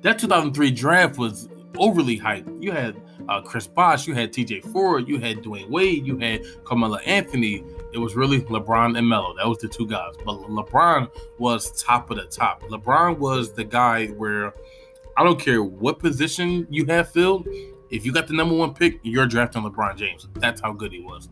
That 0.03 0.19
2003 0.19 0.69
draft 0.69 1.17
was 1.17 1.49
overly 1.79 2.19
hyped. 2.19 2.61
You 2.61 2.71
had 2.71 2.95
uh, 3.27 3.41
Chris 3.41 3.65
Bosh, 3.65 4.07
you 4.07 4.13
had 4.13 4.31
TJ 4.31 4.71
Ford, 4.71 5.07
you 5.07 5.19
had 5.19 5.37
Dwyane 5.37 5.67
Wade, 5.69 6.05
you 6.05 6.17
had 6.19 6.41
Carmelo 6.63 6.97
Anthony. 6.97 7.63
It 7.91 7.97
was 7.97 8.15
really 8.15 8.41
LeBron 8.41 8.95
and 8.95 9.09
Melo. 9.09 9.35
That 9.35 9.47
was 9.47 9.57
the 9.57 9.67
two 9.67 9.87
guys. 9.87 10.13
But 10.23 10.35
LeBron 10.41 11.09
was 11.39 11.71
top 11.81 12.11
of 12.11 12.17
the 12.17 12.25
top. 12.25 12.61
LeBron 12.63 13.17
was 13.17 13.51
the 13.51 13.63
guy 13.63 14.07
where 14.07 14.53
I 15.17 15.23
don't 15.23 15.39
care 15.39 15.63
what 15.63 15.97
position 15.97 16.67
you 16.69 16.85
have 16.85 17.09
filled. 17.11 17.47
If 17.89 18.05
you 18.05 18.11
got 18.11 18.27
the 18.27 18.33
number 18.33 18.53
one 18.53 18.75
pick, 18.75 18.99
you're 19.01 19.25
drafting 19.25 19.63
LeBron 19.63 19.97
James. 19.97 20.27
That's 20.35 20.61
how 20.61 20.73
good 20.73 20.91
he 20.91 20.99
was. 20.99 21.29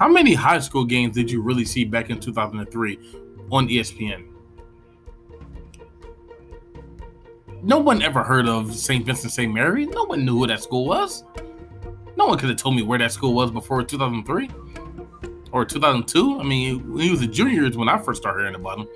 How 0.00 0.08
many 0.08 0.32
high 0.32 0.60
school 0.60 0.86
games 0.86 1.14
did 1.14 1.30
you 1.30 1.42
really 1.42 1.66
see 1.66 1.84
back 1.84 2.08
in 2.08 2.18
2003 2.18 2.98
on 3.52 3.68
ESPN. 3.68 4.28
No 7.62 7.78
one 7.78 8.00
ever 8.00 8.22
heard 8.22 8.48
of 8.48 8.74
St. 8.74 9.04
Vincent 9.04 9.30
St. 9.30 9.52
Mary. 9.52 9.84
No 9.84 10.04
one 10.04 10.24
knew 10.24 10.38
who 10.38 10.46
that 10.46 10.62
school 10.62 10.86
was. 10.86 11.22
No 12.16 12.26
one 12.26 12.38
could 12.38 12.48
have 12.48 12.56
told 12.56 12.76
me 12.76 12.82
where 12.82 12.98
that 12.98 13.12
school 13.12 13.34
was 13.34 13.50
before 13.50 13.82
2003 13.82 14.48
or 15.52 15.66
2002. 15.66 16.40
I 16.40 16.44
mean, 16.44 16.98
he 16.98 17.10
was 17.10 17.20
a 17.20 17.26
junior 17.26 17.68
when 17.70 17.90
I 17.90 17.98
first 17.98 18.22
started 18.22 18.40
hearing 18.40 18.54
about 18.54 18.78
him. 18.78 18.88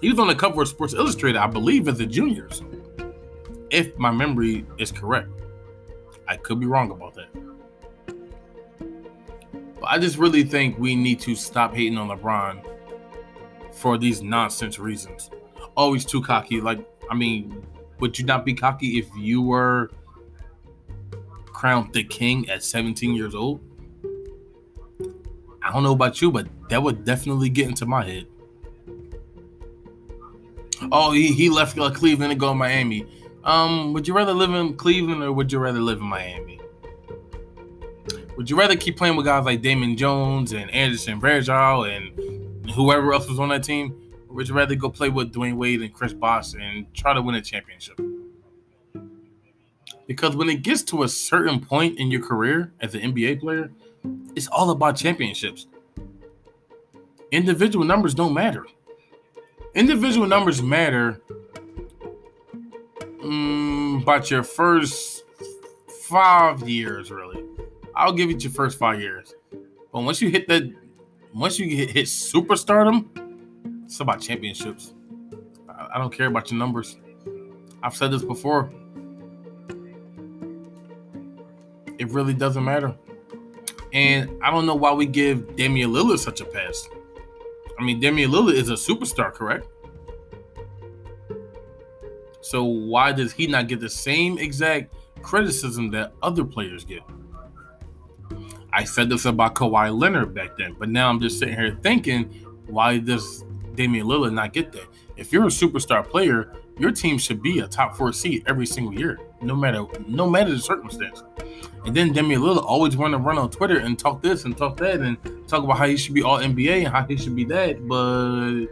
He 0.00 0.10
was 0.10 0.18
on 0.18 0.26
the 0.26 0.34
cover 0.34 0.62
of 0.62 0.68
Sports 0.68 0.94
Illustrated, 0.94 1.38
I 1.38 1.46
believe, 1.46 1.86
as 1.86 2.00
a 2.00 2.06
junior. 2.06 2.48
If 3.70 3.96
my 3.98 4.10
memory 4.10 4.66
is 4.78 4.90
correct, 4.90 5.28
I 6.26 6.38
could 6.38 6.58
be 6.58 6.66
wrong 6.66 6.90
about 6.90 7.14
that. 7.14 7.41
But 9.82 9.90
I 9.90 9.98
just 9.98 10.16
really 10.16 10.44
think 10.44 10.78
we 10.78 10.94
need 10.94 11.18
to 11.22 11.34
stop 11.34 11.74
hating 11.74 11.98
on 11.98 12.08
LeBron 12.08 12.64
for 13.72 13.98
these 13.98 14.22
nonsense 14.22 14.78
reasons. 14.78 15.28
Always 15.76 16.04
too 16.04 16.22
cocky. 16.22 16.60
Like, 16.60 16.88
I 17.10 17.16
mean, 17.16 17.66
would 17.98 18.16
you 18.16 18.24
not 18.24 18.44
be 18.44 18.54
cocky 18.54 19.00
if 19.00 19.08
you 19.16 19.42
were 19.42 19.90
crowned 21.46 21.92
the 21.92 22.04
king 22.04 22.48
at 22.48 22.62
17 22.62 23.12
years 23.12 23.34
old? 23.34 23.60
I 25.60 25.72
don't 25.72 25.82
know 25.82 25.94
about 25.94 26.22
you, 26.22 26.30
but 26.30 26.46
that 26.68 26.80
would 26.80 27.04
definitely 27.04 27.48
get 27.48 27.66
into 27.66 27.84
my 27.84 28.04
head. 28.04 28.28
Oh, 30.92 31.10
he, 31.10 31.32
he 31.32 31.48
left 31.48 31.76
Cleveland 31.76 32.30
to 32.30 32.36
go 32.36 32.50
to 32.50 32.54
Miami. 32.54 33.04
Um, 33.42 33.92
would 33.94 34.06
you 34.06 34.14
rather 34.14 34.32
live 34.32 34.54
in 34.54 34.76
Cleveland 34.76 35.24
or 35.24 35.32
would 35.32 35.50
you 35.50 35.58
rather 35.58 35.80
live 35.80 35.98
in 35.98 36.06
Miami? 36.06 36.60
Would 38.36 38.48
you 38.48 38.56
rather 38.58 38.76
keep 38.76 38.96
playing 38.96 39.16
with 39.16 39.26
guys 39.26 39.44
like 39.44 39.60
Damon 39.60 39.96
Jones 39.96 40.52
and 40.52 40.70
Anderson 40.70 41.20
Varejao 41.20 41.88
and 41.94 42.70
whoever 42.70 43.12
else 43.12 43.28
was 43.28 43.38
on 43.38 43.50
that 43.50 43.62
team, 43.62 43.94
or 44.28 44.36
would 44.36 44.48
you 44.48 44.54
rather 44.54 44.74
go 44.74 44.88
play 44.88 45.10
with 45.10 45.32
Dwyane 45.32 45.56
Wade 45.56 45.82
and 45.82 45.92
Chris 45.92 46.14
Bosh 46.14 46.54
and 46.54 46.92
try 46.94 47.12
to 47.12 47.20
win 47.20 47.34
a 47.34 47.42
championship? 47.42 48.00
Because 50.06 50.34
when 50.34 50.48
it 50.48 50.62
gets 50.62 50.82
to 50.84 51.02
a 51.02 51.08
certain 51.08 51.60
point 51.60 51.98
in 51.98 52.10
your 52.10 52.22
career 52.22 52.72
as 52.80 52.94
an 52.94 53.00
NBA 53.02 53.40
player, 53.40 53.70
it's 54.34 54.48
all 54.48 54.70
about 54.70 54.96
championships. 54.96 55.66
Individual 57.30 57.84
numbers 57.84 58.14
don't 58.14 58.34
matter. 58.34 58.66
Individual 59.74 60.26
numbers 60.26 60.62
matter 60.62 61.20
um, 63.22 64.00
about 64.02 64.30
your 64.30 64.42
first 64.42 65.24
five 66.08 66.68
years, 66.68 67.10
really. 67.10 67.51
I'll 68.02 68.12
give 68.12 68.30
it 68.30 68.42
your 68.42 68.52
first 68.52 68.78
five 68.78 69.00
years. 69.00 69.32
But 69.92 70.00
once 70.02 70.20
you 70.20 70.28
hit 70.28 70.48
the, 70.48 70.74
once 71.32 71.56
you 71.60 71.68
hit, 71.76 71.90
hit 71.90 72.06
superstardom, 72.06 73.06
it's 73.84 74.00
about 74.00 74.20
championships. 74.20 74.92
I, 75.68 75.90
I 75.94 75.98
don't 75.98 76.12
care 76.12 76.26
about 76.26 76.50
your 76.50 76.58
numbers. 76.58 76.98
I've 77.80 77.94
said 77.94 78.10
this 78.10 78.24
before. 78.24 78.72
It 81.96 82.10
really 82.10 82.34
doesn't 82.34 82.64
matter. 82.64 82.92
And 83.92 84.36
I 84.42 84.50
don't 84.50 84.66
know 84.66 84.74
why 84.74 84.92
we 84.92 85.06
give 85.06 85.54
Damian 85.54 85.92
Lillard 85.92 86.18
such 86.18 86.40
a 86.40 86.44
pass. 86.44 86.88
I 87.78 87.84
mean, 87.84 88.00
Damian 88.00 88.32
Lillard 88.32 88.54
is 88.54 88.68
a 88.68 88.72
superstar, 88.72 89.32
correct? 89.32 89.68
So 92.40 92.64
why 92.64 93.12
does 93.12 93.32
he 93.32 93.46
not 93.46 93.68
get 93.68 93.78
the 93.78 93.88
same 93.88 94.38
exact 94.38 94.92
criticism 95.22 95.92
that 95.92 96.14
other 96.20 96.44
players 96.44 96.84
get? 96.84 97.02
I 98.72 98.84
said 98.84 99.10
this 99.10 99.26
about 99.26 99.54
Kawhi 99.54 99.96
Leonard 99.96 100.34
back 100.34 100.56
then, 100.56 100.74
but 100.78 100.88
now 100.88 101.08
I'm 101.08 101.20
just 101.20 101.38
sitting 101.38 101.54
here 101.54 101.78
thinking, 101.82 102.24
why 102.66 102.98
does 102.98 103.44
Damian 103.74 104.06
Lillard 104.06 104.32
not 104.32 104.52
get 104.52 104.72
that? 104.72 104.86
If 105.16 105.32
you're 105.32 105.44
a 105.44 105.48
superstar 105.48 106.06
player, 106.06 106.54
your 106.78 106.90
team 106.90 107.18
should 107.18 107.42
be 107.42 107.60
a 107.60 107.66
top 107.68 107.96
four 107.96 108.12
seed 108.12 108.44
every 108.46 108.66
single 108.66 108.98
year, 108.98 109.18
no 109.42 109.54
matter 109.54 109.84
no 110.06 110.28
matter 110.28 110.50
the 110.50 110.58
circumstance. 110.58 111.22
And 111.84 111.94
then 111.94 112.12
Damian 112.12 112.40
Lillard 112.40 112.64
always 112.64 112.96
want 112.96 113.12
to 113.12 113.18
run 113.18 113.36
on 113.36 113.50
Twitter 113.50 113.78
and 113.78 113.98
talk 113.98 114.22
this 114.22 114.44
and 114.44 114.56
talk 114.56 114.78
that 114.78 115.00
and 115.00 115.18
talk 115.48 115.64
about 115.64 115.76
how 115.76 115.86
he 115.86 115.96
should 115.96 116.14
be 116.14 116.22
all 116.22 116.38
NBA 116.38 116.84
and 116.84 116.88
how 116.88 117.04
he 117.04 117.16
should 117.16 117.36
be 117.36 117.44
that, 117.44 117.86
but 117.86 118.66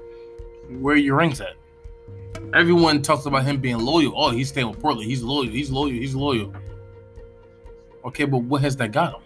where 0.78 0.94
are 0.94 0.98
your 0.98 1.16
rings 1.16 1.40
at? 1.40 1.56
Everyone 2.54 3.02
talks 3.02 3.26
about 3.26 3.44
him 3.44 3.60
being 3.60 3.78
loyal. 3.78 4.12
Oh, 4.16 4.30
he's 4.30 4.48
staying 4.48 4.68
with 4.68 4.80
Portland. 4.80 5.08
He's 5.08 5.22
loyal. 5.22 5.50
He's 5.50 5.70
loyal. 5.70 5.90
He's 5.90 6.14
loyal. 6.14 6.52
Okay, 8.04 8.24
but 8.24 8.38
what 8.38 8.62
has 8.62 8.76
that 8.76 8.92
got 8.92 9.14
him? 9.14 9.22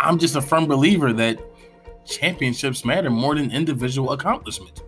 I'm 0.00 0.18
just 0.18 0.34
a 0.34 0.40
firm 0.40 0.66
believer 0.66 1.12
that 1.12 1.38
championships 2.06 2.84
matter 2.86 3.10
more 3.10 3.34
than 3.34 3.50
individual 3.50 4.12
accomplishments. 4.12 4.82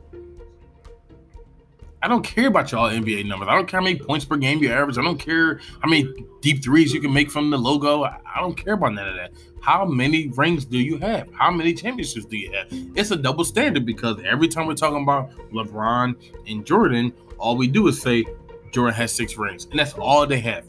I 2.03 2.09
don't 2.09 2.25
care 2.25 2.49
about 2.49 2.73
y'all 2.73 2.91
NBA 2.91 3.27
numbers. 3.27 3.49
I 3.49 3.55
don't 3.55 3.69
care 3.69 3.79
how 3.79 3.85
many 3.85 3.99
points 3.99 4.25
per 4.25 4.37
game 4.37 4.61
you 4.61 4.73
average. 4.73 4.99
I 4.99 5.03
don't 5.03 5.19
care 5.19 5.61
how 5.81 5.89
many 5.89 6.13
deep 6.41 6.65
threes 6.65 6.93
you 6.93 7.01
can 7.01 7.13
make 7.13 7.31
from 7.31 7.51
the 7.51 7.59
logo. 7.59 8.03
I 8.03 8.41
don't 8.41 8.57
care 8.57 8.73
about 8.73 8.95
none 8.95 9.07
of 9.07 9.15
that. 9.15 9.33
How 9.61 9.85
many 9.85 10.29
rings 10.29 10.65
do 10.65 10.79
you 10.79 10.97
have? 10.99 11.29
How 11.35 11.51
many 11.53 11.75
championships 11.75 12.25
do 12.25 12.37
you 12.37 12.51
have? 12.53 12.67
It's 12.97 13.13
a 13.13 13.17
double 13.17 13.45
standard 13.45 13.87
because 13.87 14.17
every 14.25 14.49
time 14.49 14.67
we're 14.67 14.75
talking 14.75 15.03
about 15.03 15.31
LeBron 15.53 16.17
and 16.49 16.67
Jordan, 16.67 17.13
all 17.39 17.57
we 17.57 17.69
do 17.69 17.87
is 17.87 18.01
say 18.01 18.25
Jordan 18.73 18.95
has 18.95 19.13
six 19.13 19.37
rings, 19.37 19.67
and 19.67 19.79
that's 19.79 19.93
all 19.93 20.27
they 20.27 20.41
have. 20.41 20.65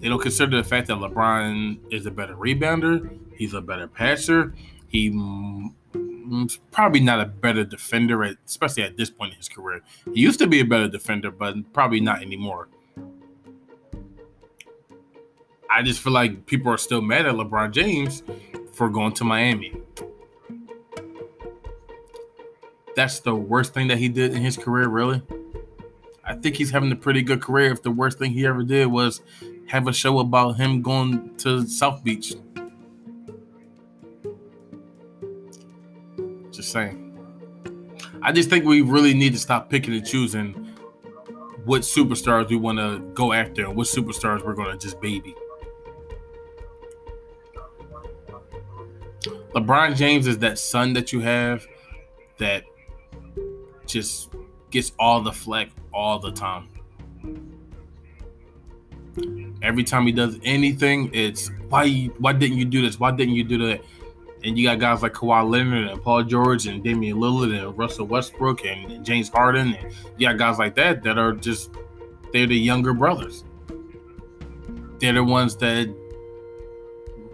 They 0.00 0.08
don't 0.08 0.20
consider 0.20 0.56
the 0.56 0.64
fact 0.64 0.88
that 0.88 0.98
LeBron 0.98 1.92
is 1.92 2.06
a 2.06 2.10
better 2.10 2.34
rebounder, 2.34 3.18
he's 3.34 3.54
a 3.54 3.60
better 3.60 3.88
passer, 3.88 4.54
he 4.86 5.10
mm, 5.10 5.72
probably 6.70 7.00
not 7.00 7.20
a 7.20 7.26
better 7.26 7.64
defender, 7.64 8.22
especially 8.46 8.82
at 8.82 8.96
this 8.96 9.10
point 9.10 9.32
in 9.32 9.38
his 9.38 9.48
career. 9.48 9.80
He 10.14 10.20
used 10.20 10.38
to 10.38 10.46
be 10.46 10.60
a 10.60 10.64
better 10.64 10.88
defender, 10.88 11.30
but 11.30 11.72
probably 11.72 12.00
not 12.00 12.22
anymore. 12.22 12.68
I 15.70 15.82
just 15.82 16.00
feel 16.00 16.12
like 16.12 16.46
people 16.46 16.72
are 16.72 16.78
still 16.78 17.02
mad 17.02 17.26
at 17.26 17.34
LeBron 17.34 17.72
James 17.72 18.22
for 18.72 18.88
going 18.88 19.12
to 19.14 19.24
Miami. 19.24 19.74
That's 22.94 23.20
the 23.20 23.34
worst 23.34 23.74
thing 23.74 23.88
that 23.88 23.98
he 23.98 24.08
did 24.08 24.34
in 24.34 24.42
his 24.42 24.56
career, 24.56 24.88
really. 24.88 25.22
I 26.24 26.34
think 26.34 26.56
he's 26.56 26.70
having 26.70 26.90
a 26.92 26.96
pretty 26.96 27.22
good 27.22 27.40
career 27.40 27.70
if 27.70 27.82
the 27.82 27.90
worst 27.90 28.18
thing 28.18 28.32
he 28.32 28.46
ever 28.46 28.62
did 28.62 28.86
was 28.86 29.22
have 29.68 29.86
a 29.86 29.92
show 29.92 30.18
about 30.18 30.56
him 30.56 30.82
going 30.82 31.34
to 31.36 31.66
South 31.66 32.02
Beach. 32.02 32.34
Just 36.50 36.72
saying. 36.72 37.04
I 38.22 38.32
just 38.32 38.50
think 38.50 38.64
we 38.64 38.80
really 38.80 39.14
need 39.14 39.32
to 39.34 39.38
stop 39.38 39.70
picking 39.70 39.94
and 39.94 40.04
choosing 40.04 40.74
what 41.64 41.82
superstars 41.82 42.48
we 42.48 42.56
want 42.56 42.78
to 42.78 42.98
go 43.12 43.32
after 43.32 43.66
and 43.66 43.76
what 43.76 43.86
superstars 43.86 44.44
we're 44.44 44.54
going 44.54 44.70
to 44.72 44.78
just 44.78 45.00
baby. 45.00 45.34
LeBron 49.54 49.96
James 49.96 50.26
is 50.26 50.38
that 50.38 50.58
son 50.58 50.94
that 50.94 51.12
you 51.12 51.20
have 51.20 51.66
that 52.38 52.64
just 53.86 54.30
gets 54.70 54.92
all 54.98 55.20
the 55.20 55.32
flack 55.32 55.70
all 55.92 56.18
the 56.18 56.32
time. 56.32 56.68
Every 59.62 59.84
time 59.84 60.06
he 60.06 60.12
does 60.12 60.38
anything, 60.44 61.10
it's 61.12 61.50
why 61.68 62.06
why 62.18 62.32
didn't 62.32 62.58
you 62.58 62.64
do 62.64 62.82
this? 62.82 63.00
Why 63.00 63.10
didn't 63.10 63.34
you 63.34 63.44
do 63.44 63.66
that? 63.66 63.84
And 64.44 64.56
you 64.56 64.68
got 64.68 64.78
guys 64.78 65.02
like 65.02 65.14
Kawhi 65.14 65.48
Leonard 65.48 65.88
and 65.88 66.00
Paul 66.00 66.22
George 66.22 66.66
and 66.68 66.82
Damian 66.82 67.16
Lillard 67.16 67.58
and 67.58 67.76
Russell 67.76 68.06
Westbrook 68.06 68.64
and 68.64 69.04
James 69.04 69.28
Harden 69.28 69.74
and 69.74 69.92
you 70.16 70.28
got 70.28 70.38
guys 70.38 70.58
like 70.58 70.76
that 70.76 71.02
that 71.02 71.18
are 71.18 71.32
just 71.32 71.70
they're 72.32 72.46
the 72.46 72.56
younger 72.56 72.92
brothers. 72.92 73.44
They're 75.00 75.12
the 75.12 75.24
ones 75.24 75.56
that 75.56 75.92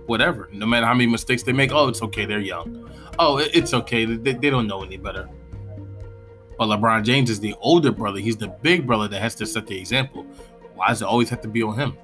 whatever. 0.07 0.49
No 0.53 0.67
matter 0.67 0.87
how 0.87 0.95
many 0.95 1.07
mistakes 1.07 1.43
they 1.43 1.53
make, 1.53 1.73
oh, 1.73 1.89
it's 1.89 2.03
okay. 2.03 2.25
They're 2.25 2.41
young. 2.41 2.91
Oh, 3.19 3.39
it's 3.39 3.75
okay. 3.75 4.05
They, 4.05 4.33
they 4.33 4.51
don't 4.51 4.67
know 4.67 4.83
any 4.83 4.97
better. 4.97 5.29
But 6.59 6.67
LeBron 6.67 7.05
James 7.05 7.31
is 7.31 7.41
the 7.41 7.55
older 7.61 7.91
brother. 7.91 8.21
He's 8.21 8.37
the 8.37 8.49
big 8.49 8.87
brother 8.87 9.09
that 9.09 9.21
has 9.21 9.35
to 9.37 9.47
set 9.47 9.67
the 9.67 9.79
example. 9.79 10.25
Why 10.75 10.89
does 10.89 11.03
it 11.03 11.07
always 11.07 11.29
have 11.31 11.41
to 11.43 11.49
be 11.49 11.63
on 11.63 11.79
him? 11.79 11.97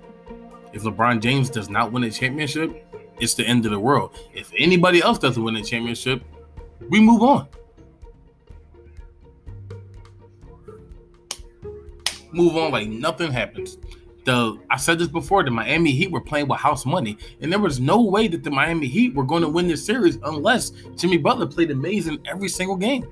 If 0.73 0.83
LeBron 0.83 1.21
James 1.21 1.51
does 1.51 1.69
not 1.69 1.93
win 1.93 2.05
a 2.05 2.11
championship, 2.11 2.87
it's 3.19 3.35
the 3.35 3.45
end 3.45 3.65
of 3.67 3.73
the 3.73 3.79
world. 3.79 4.19
If 4.33 4.53
anybody 4.57 5.03
else 5.03 5.19
doesn't 5.19 5.43
win 5.43 5.57
a 5.57 5.63
championship, 5.63 6.23
we 6.89 7.01
move 7.01 7.23
on. 7.23 7.49
Move 12.33 12.57
on 12.57 12.71
like 12.71 12.89
nothing 12.89 13.33
happens. 13.33 13.79
The 14.25 14.59
I 14.71 14.77
said 14.77 14.99
this 14.99 15.09
before, 15.09 15.43
the 15.43 15.51
Miami 15.51 15.93
Heat 15.93 16.11
were 16.11 16.21
playing 16.21 16.47
with 16.47 16.61
house 16.61 16.87
money, 16.87 17.19
and 17.41 17.51
there 17.51 17.59
was 17.59 17.81
no 17.81 18.03
way 18.03 18.29
that 18.29 18.45
the 18.45 18.51
Miami 18.51 18.87
Heat 18.87 19.15
were 19.15 19.25
going 19.25 19.43
to 19.43 19.49
win 19.49 19.67
this 19.67 19.85
series 19.85 20.19
unless 20.25 20.71
Jimmy 20.97 21.17
Butler 21.17 21.47
played 21.47 21.71
amazing 21.71 22.19
every 22.27 22.49
single 22.49 22.77
game. 22.77 23.07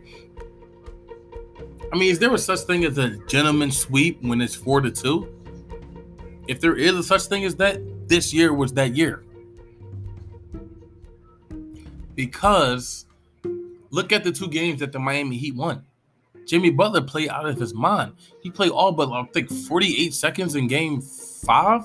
I 1.92 1.96
mean, 1.96 2.10
is 2.10 2.18
there 2.18 2.32
a 2.32 2.38
such 2.38 2.60
thing 2.60 2.84
as 2.84 2.98
a 2.98 3.16
gentleman 3.26 3.72
sweep 3.72 4.22
when 4.22 4.40
it's 4.40 4.54
four 4.54 4.80
to 4.82 4.90
two? 4.90 5.34
If 6.48 6.60
there 6.60 6.74
is 6.74 6.94
a 6.94 7.02
such 7.02 7.24
thing 7.24 7.44
as 7.44 7.56
that, 7.56 7.78
this 8.08 8.32
year 8.32 8.54
was 8.54 8.72
that 8.72 8.96
year. 8.96 9.22
Because 12.14 13.06
look 13.90 14.12
at 14.12 14.24
the 14.24 14.32
two 14.32 14.48
games 14.48 14.80
that 14.80 14.90
the 14.90 14.98
Miami 14.98 15.36
Heat 15.36 15.54
won. 15.54 15.84
Jimmy 16.46 16.70
Butler 16.70 17.02
played 17.02 17.28
out 17.28 17.46
of 17.46 17.60
his 17.60 17.74
mind. 17.74 18.14
He 18.40 18.50
played 18.50 18.70
all 18.70 18.92
but 18.92 19.12
I 19.12 19.22
think 19.34 19.50
48 19.50 20.14
seconds 20.14 20.54
in 20.54 20.66
game 20.66 21.02
five. 21.02 21.82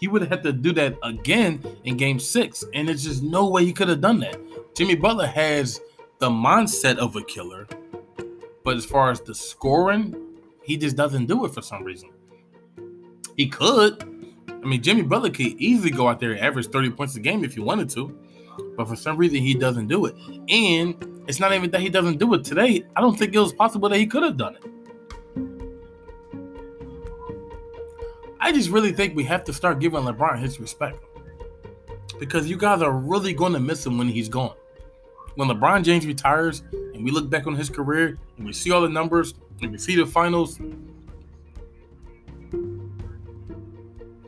He 0.00 0.08
would 0.08 0.22
have 0.22 0.30
had 0.30 0.42
to 0.42 0.52
do 0.52 0.72
that 0.72 0.98
again 1.04 1.62
in 1.84 1.96
game 1.96 2.18
six. 2.18 2.64
And 2.74 2.88
there's 2.88 3.04
just 3.04 3.22
no 3.22 3.48
way 3.48 3.64
he 3.64 3.72
could 3.72 3.88
have 3.88 4.00
done 4.00 4.18
that. 4.20 4.36
Jimmy 4.74 4.96
Butler 4.96 5.28
has 5.28 5.80
the 6.18 6.28
mindset 6.28 6.96
of 6.96 7.14
a 7.14 7.22
killer, 7.22 7.68
but 8.64 8.76
as 8.76 8.84
far 8.84 9.12
as 9.12 9.20
the 9.20 9.34
scoring, 9.34 10.16
he 10.64 10.76
just 10.76 10.96
doesn't 10.96 11.26
do 11.26 11.44
it 11.44 11.54
for 11.54 11.62
some 11.62 11.84
reason. 11.84 12.10
He 13.36 13.48
could. 13.48 14.02
I 14.48 14.66
mean, 14.66 14.82
Jimmy 14.82 15.02
Butler 15.02 15.30
could 15.30 15.46
easily 15.46 15.90
go 15.90 16.08
out 16.08 16.20
there 16.20 16.32
and 16.32 16.40
average 16.40 16.68
30 16.68 16.90
points 16.90 17.16
a 17.16 17.20
game 17.20 17.44
if 17.44 17.54
he 17.54 17.60
wanted 17.60 17.90
to. 17.90 18.16
But 18.76 18.88
for 18.88 18.96
some 18.96 19.16
reason, 19.16 19.38
he 19.38 19.54
doesn't 19.54 19.88
do 19.88 20.06
it. 20.06 20.14
And 20.48 21.22
it's 21.28 21.40
not 21.40 21.52
even 21.52 21.70
that 21.70 21.80
he 21.80 21.88
doesn't 21.88 22.18
do 22.18 22.32
it 22.34 22.44
today. 22.44 22.84
I 22.96 23.00
don't 23.00 23.18
think 23.18 23.34
it 23.34 23.38
was 23.38 23.52
possible 23.52 23.88
that 23.88 23.98
he 23.98 24.06
could 24.06 24.22
have 24.22 24.36
done 24.36 24.56
it. 24.56 24.64
I 28.40 28.52
just 28.52 28.68
really 28.68 28.92
think 28.92 29.16
we 29.16 29.24
have 29.24 29.42
to 29.44 29.52
start 29.52 29.80
giving 29.80 30.00
LeBron 30.00 30.38
his 30.38 30.60
respect. 30.60 31.02
Because 32.18 32.48
you 32.48 32.56
guys 32.56 32.82
are 32.82 32.92
really 32.92 33.32
going 33.32 33.54
to 33.54 33.60
miss 33.60 33.84
him 33.84 33.98
when 33.98 34.08
he's 34.08 34.28
gone. 34.28 34.54
When 35.36 35.48
LeBron 35.48 35.82
James 35.82 36.06
retires 36.06 36.62
and 36.72 37.02
we 37.04 37.10
look 37.10 37.28
back 37.28 37.46
on 37.46 37.56
his 37.56 37.68
career 37.68 38.18
and 38.36 38.46
we 38.46 38.52
see 38.52 38.70
all 38.70 38.82
the 38.82 38.88
numbers 38.88 39.34
and 39.62 39.72
we 39.72 39.78
see 39.78 39.96
the 39.96 40.06
finals, 40.06 40.60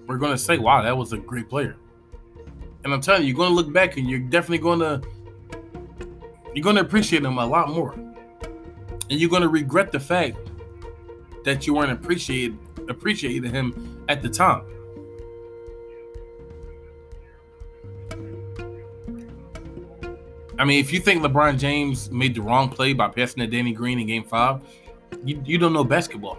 we're 0.06 0.18
going 0.18 0.32
to 0.32 0.38
say, 0.38 0.58
wow, 0.58 0.82
that 0.82 0.96
was 0.96 1.12
a 1.12 1.18
great 1.18 1.48
player. 1.48 1.76
And 2.84 2.92
I'm 2.92 3.00
telling 3.00 3.22
you, 3.22 3.28
you're 3.28 3.36
going 3.36 3.50
to 3.50 3.54
look 3.54 3.72
back 3.72 3.96
and 3.96 4.08
you're 4.08 4.20
definitely 4.20 4.58
going 4.58 4.78
to 4.80 5.02
you're 6.54 6.62
going 6.62 6.76
to 6.76 6.82
appreciate 6.82 7.22
him 7.22 7.36
a 7.36 7.44
lot 7.44 7.68
more. 7.68 7.92
And 7.92 9.20
you're 9.20 9.28
going 9.28 9.42
to 9.42 9.48
regret 9.48 9.92
the 9.92 10.00
fact 10.00 10.38
that 11.44 11.66
you 11.66 11.74
weren't 11.74 11.92
appreciated 11.92 12.58
appreciating 12.88 13.50
him 13.50 14.04
at 14.08 14.22
the 14.22 14.28
time. 14.28 14.62
I 20.58 20.64
mean, 20.64 20.80
if 20.80 20.92
you 20.92 21.00
think 21.00 21.22
LeBron 21.22 21.58
James 21.58 22.10
made 22.10 22.34
the 22.34 22.40
wrong 22.40 22.70
play 22.70 22.94
by 22.94 23.08
passing 23.08 23.40
to 23.40 23.46
Danny 23.46 23.72
Green 23.72 23.98
in 23.98 24.06
game 24.06 24.24
five, 24.24 24.62
you, 25.24 25.42
you 25.44 25.58
don't 25.58 25.72
know 25.72 25.84
basketball. 25.84 26.38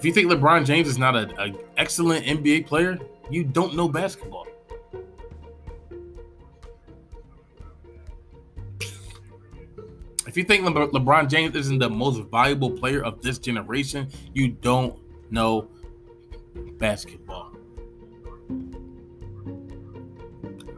If 0.00 0.06
you 0.06 0.14
think 0.14 0.32
LeBron 0.32 0.64
James 0.64 0.88
is 0.88 0.96
not 0.96 1.14
an 1.14 1.58
excellent 1.76 2.24
NBA 2.24 2.66
player, 2.66 2.98
you 3.28 3.44
don't 3.44 3.76
know 3.76 3.86
basketball. 3.86 4.46
If 10.26 10.38
you 10.38 10.44
think 10.44 10.64
Le- 10.64 10.88
LeBron 10.88 11.28
James 11.28 11.54
isn't 11.54 11.80
the 11.80 11.90
most 11.90 12.22
valuable 12.30 12.70
player 12.70 13.04
of 13.04 13.20
this 13.20 13.38
generation, 13.38 14.08
you 14.32 14.48
don't 14.48 14.98
know 15.30 15.68
basketball. 16.78 17.52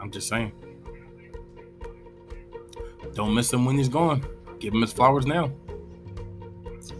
I'm 0.00 0.10
just 0.10 0.26
saying. 0.26 0.50
Don't 3.14 3.36
miss 3.36 3.52
him 3.52 3.64
when 3.66 3.78
he's 3.78 3.88
gone. 3.88 4.26
Give 4.58 4.74
him 4.74 4.80
his 4.80 4.92
flowers 4.92 5.26
now. 5.26 5.52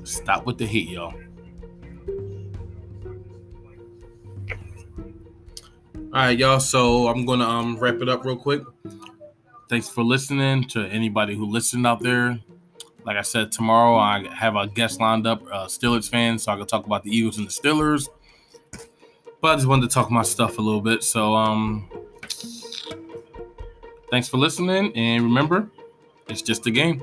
Stop 0.05 0.47
with 0.47 0.59
the 0.59 0.67
heat, 0.67 0.89
y'all. 0.89 1.15
All 6.15 6.21
right, 6.21 6.39
y'all. 6.39 6.61
So 6.61 7.09
I'm 7.09 7.25
gonna 7.25 7.49
um 7.49 7.79
wrap 7.79 8.03
it 8.03 8.09
up 8.11 8.27
real 8.27 8.37
quick. 8.37 8.63
Thanks 9.71 9.89
for 9.89 10.05
listening 10.05 10.65
to 10.69 10.85
anybody 10.89 11.35
who 11.35 11.47
listened 11.47 11.87
out 11.87 12.03
there. 12.03 12.39
Like 13.07 13.17
I 13.17 13.23
said, 13.23 13.51
tomorrow 13.51 13.97
I 13.97 14.29
have 14.35 14.55
a 14.55 14.67
guest 14.67 15.01
lined 15.01 15.27
up, 15.27 15.43
uh, 15.51 15.65
Steelers 15.69 16.11
fans, 16.11 16.43
so 16.43 16.53
I 16.53 16.57
can 16.57 16.67
talk 16.67 16.85
about 16.85 17.03
the 17.03 17.11
Eagles 17.11 17.39
and 17.39 17.47
the 17.47 17.51
Steelers. 17.51 18.11
But 19.41 19.53
I 19.53 19.55
just 19.55 19.67
wanted 19.67 19.89
to 19.89 19.95
talk 19.95 20.11
my 20.11 20.23
stuff 20.23 20.59
a 20.59 20.61
little 20.61 20.83
bit. 20.83 21.03
So 21.03 21.35
um, 21.35 21.89
thanks 24.11 24.29
for 24.29 24.37
listening, 24.37 24.95
and 24.95 25.25
remember, 25.25 25.71
it's 26.29 26.43
just 26.43 26.67
a 26.67 26.71
game 26.71 27.03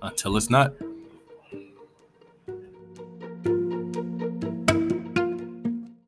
until 0.00 0.36
it's 0.36 0.48
not. 0.48 0.74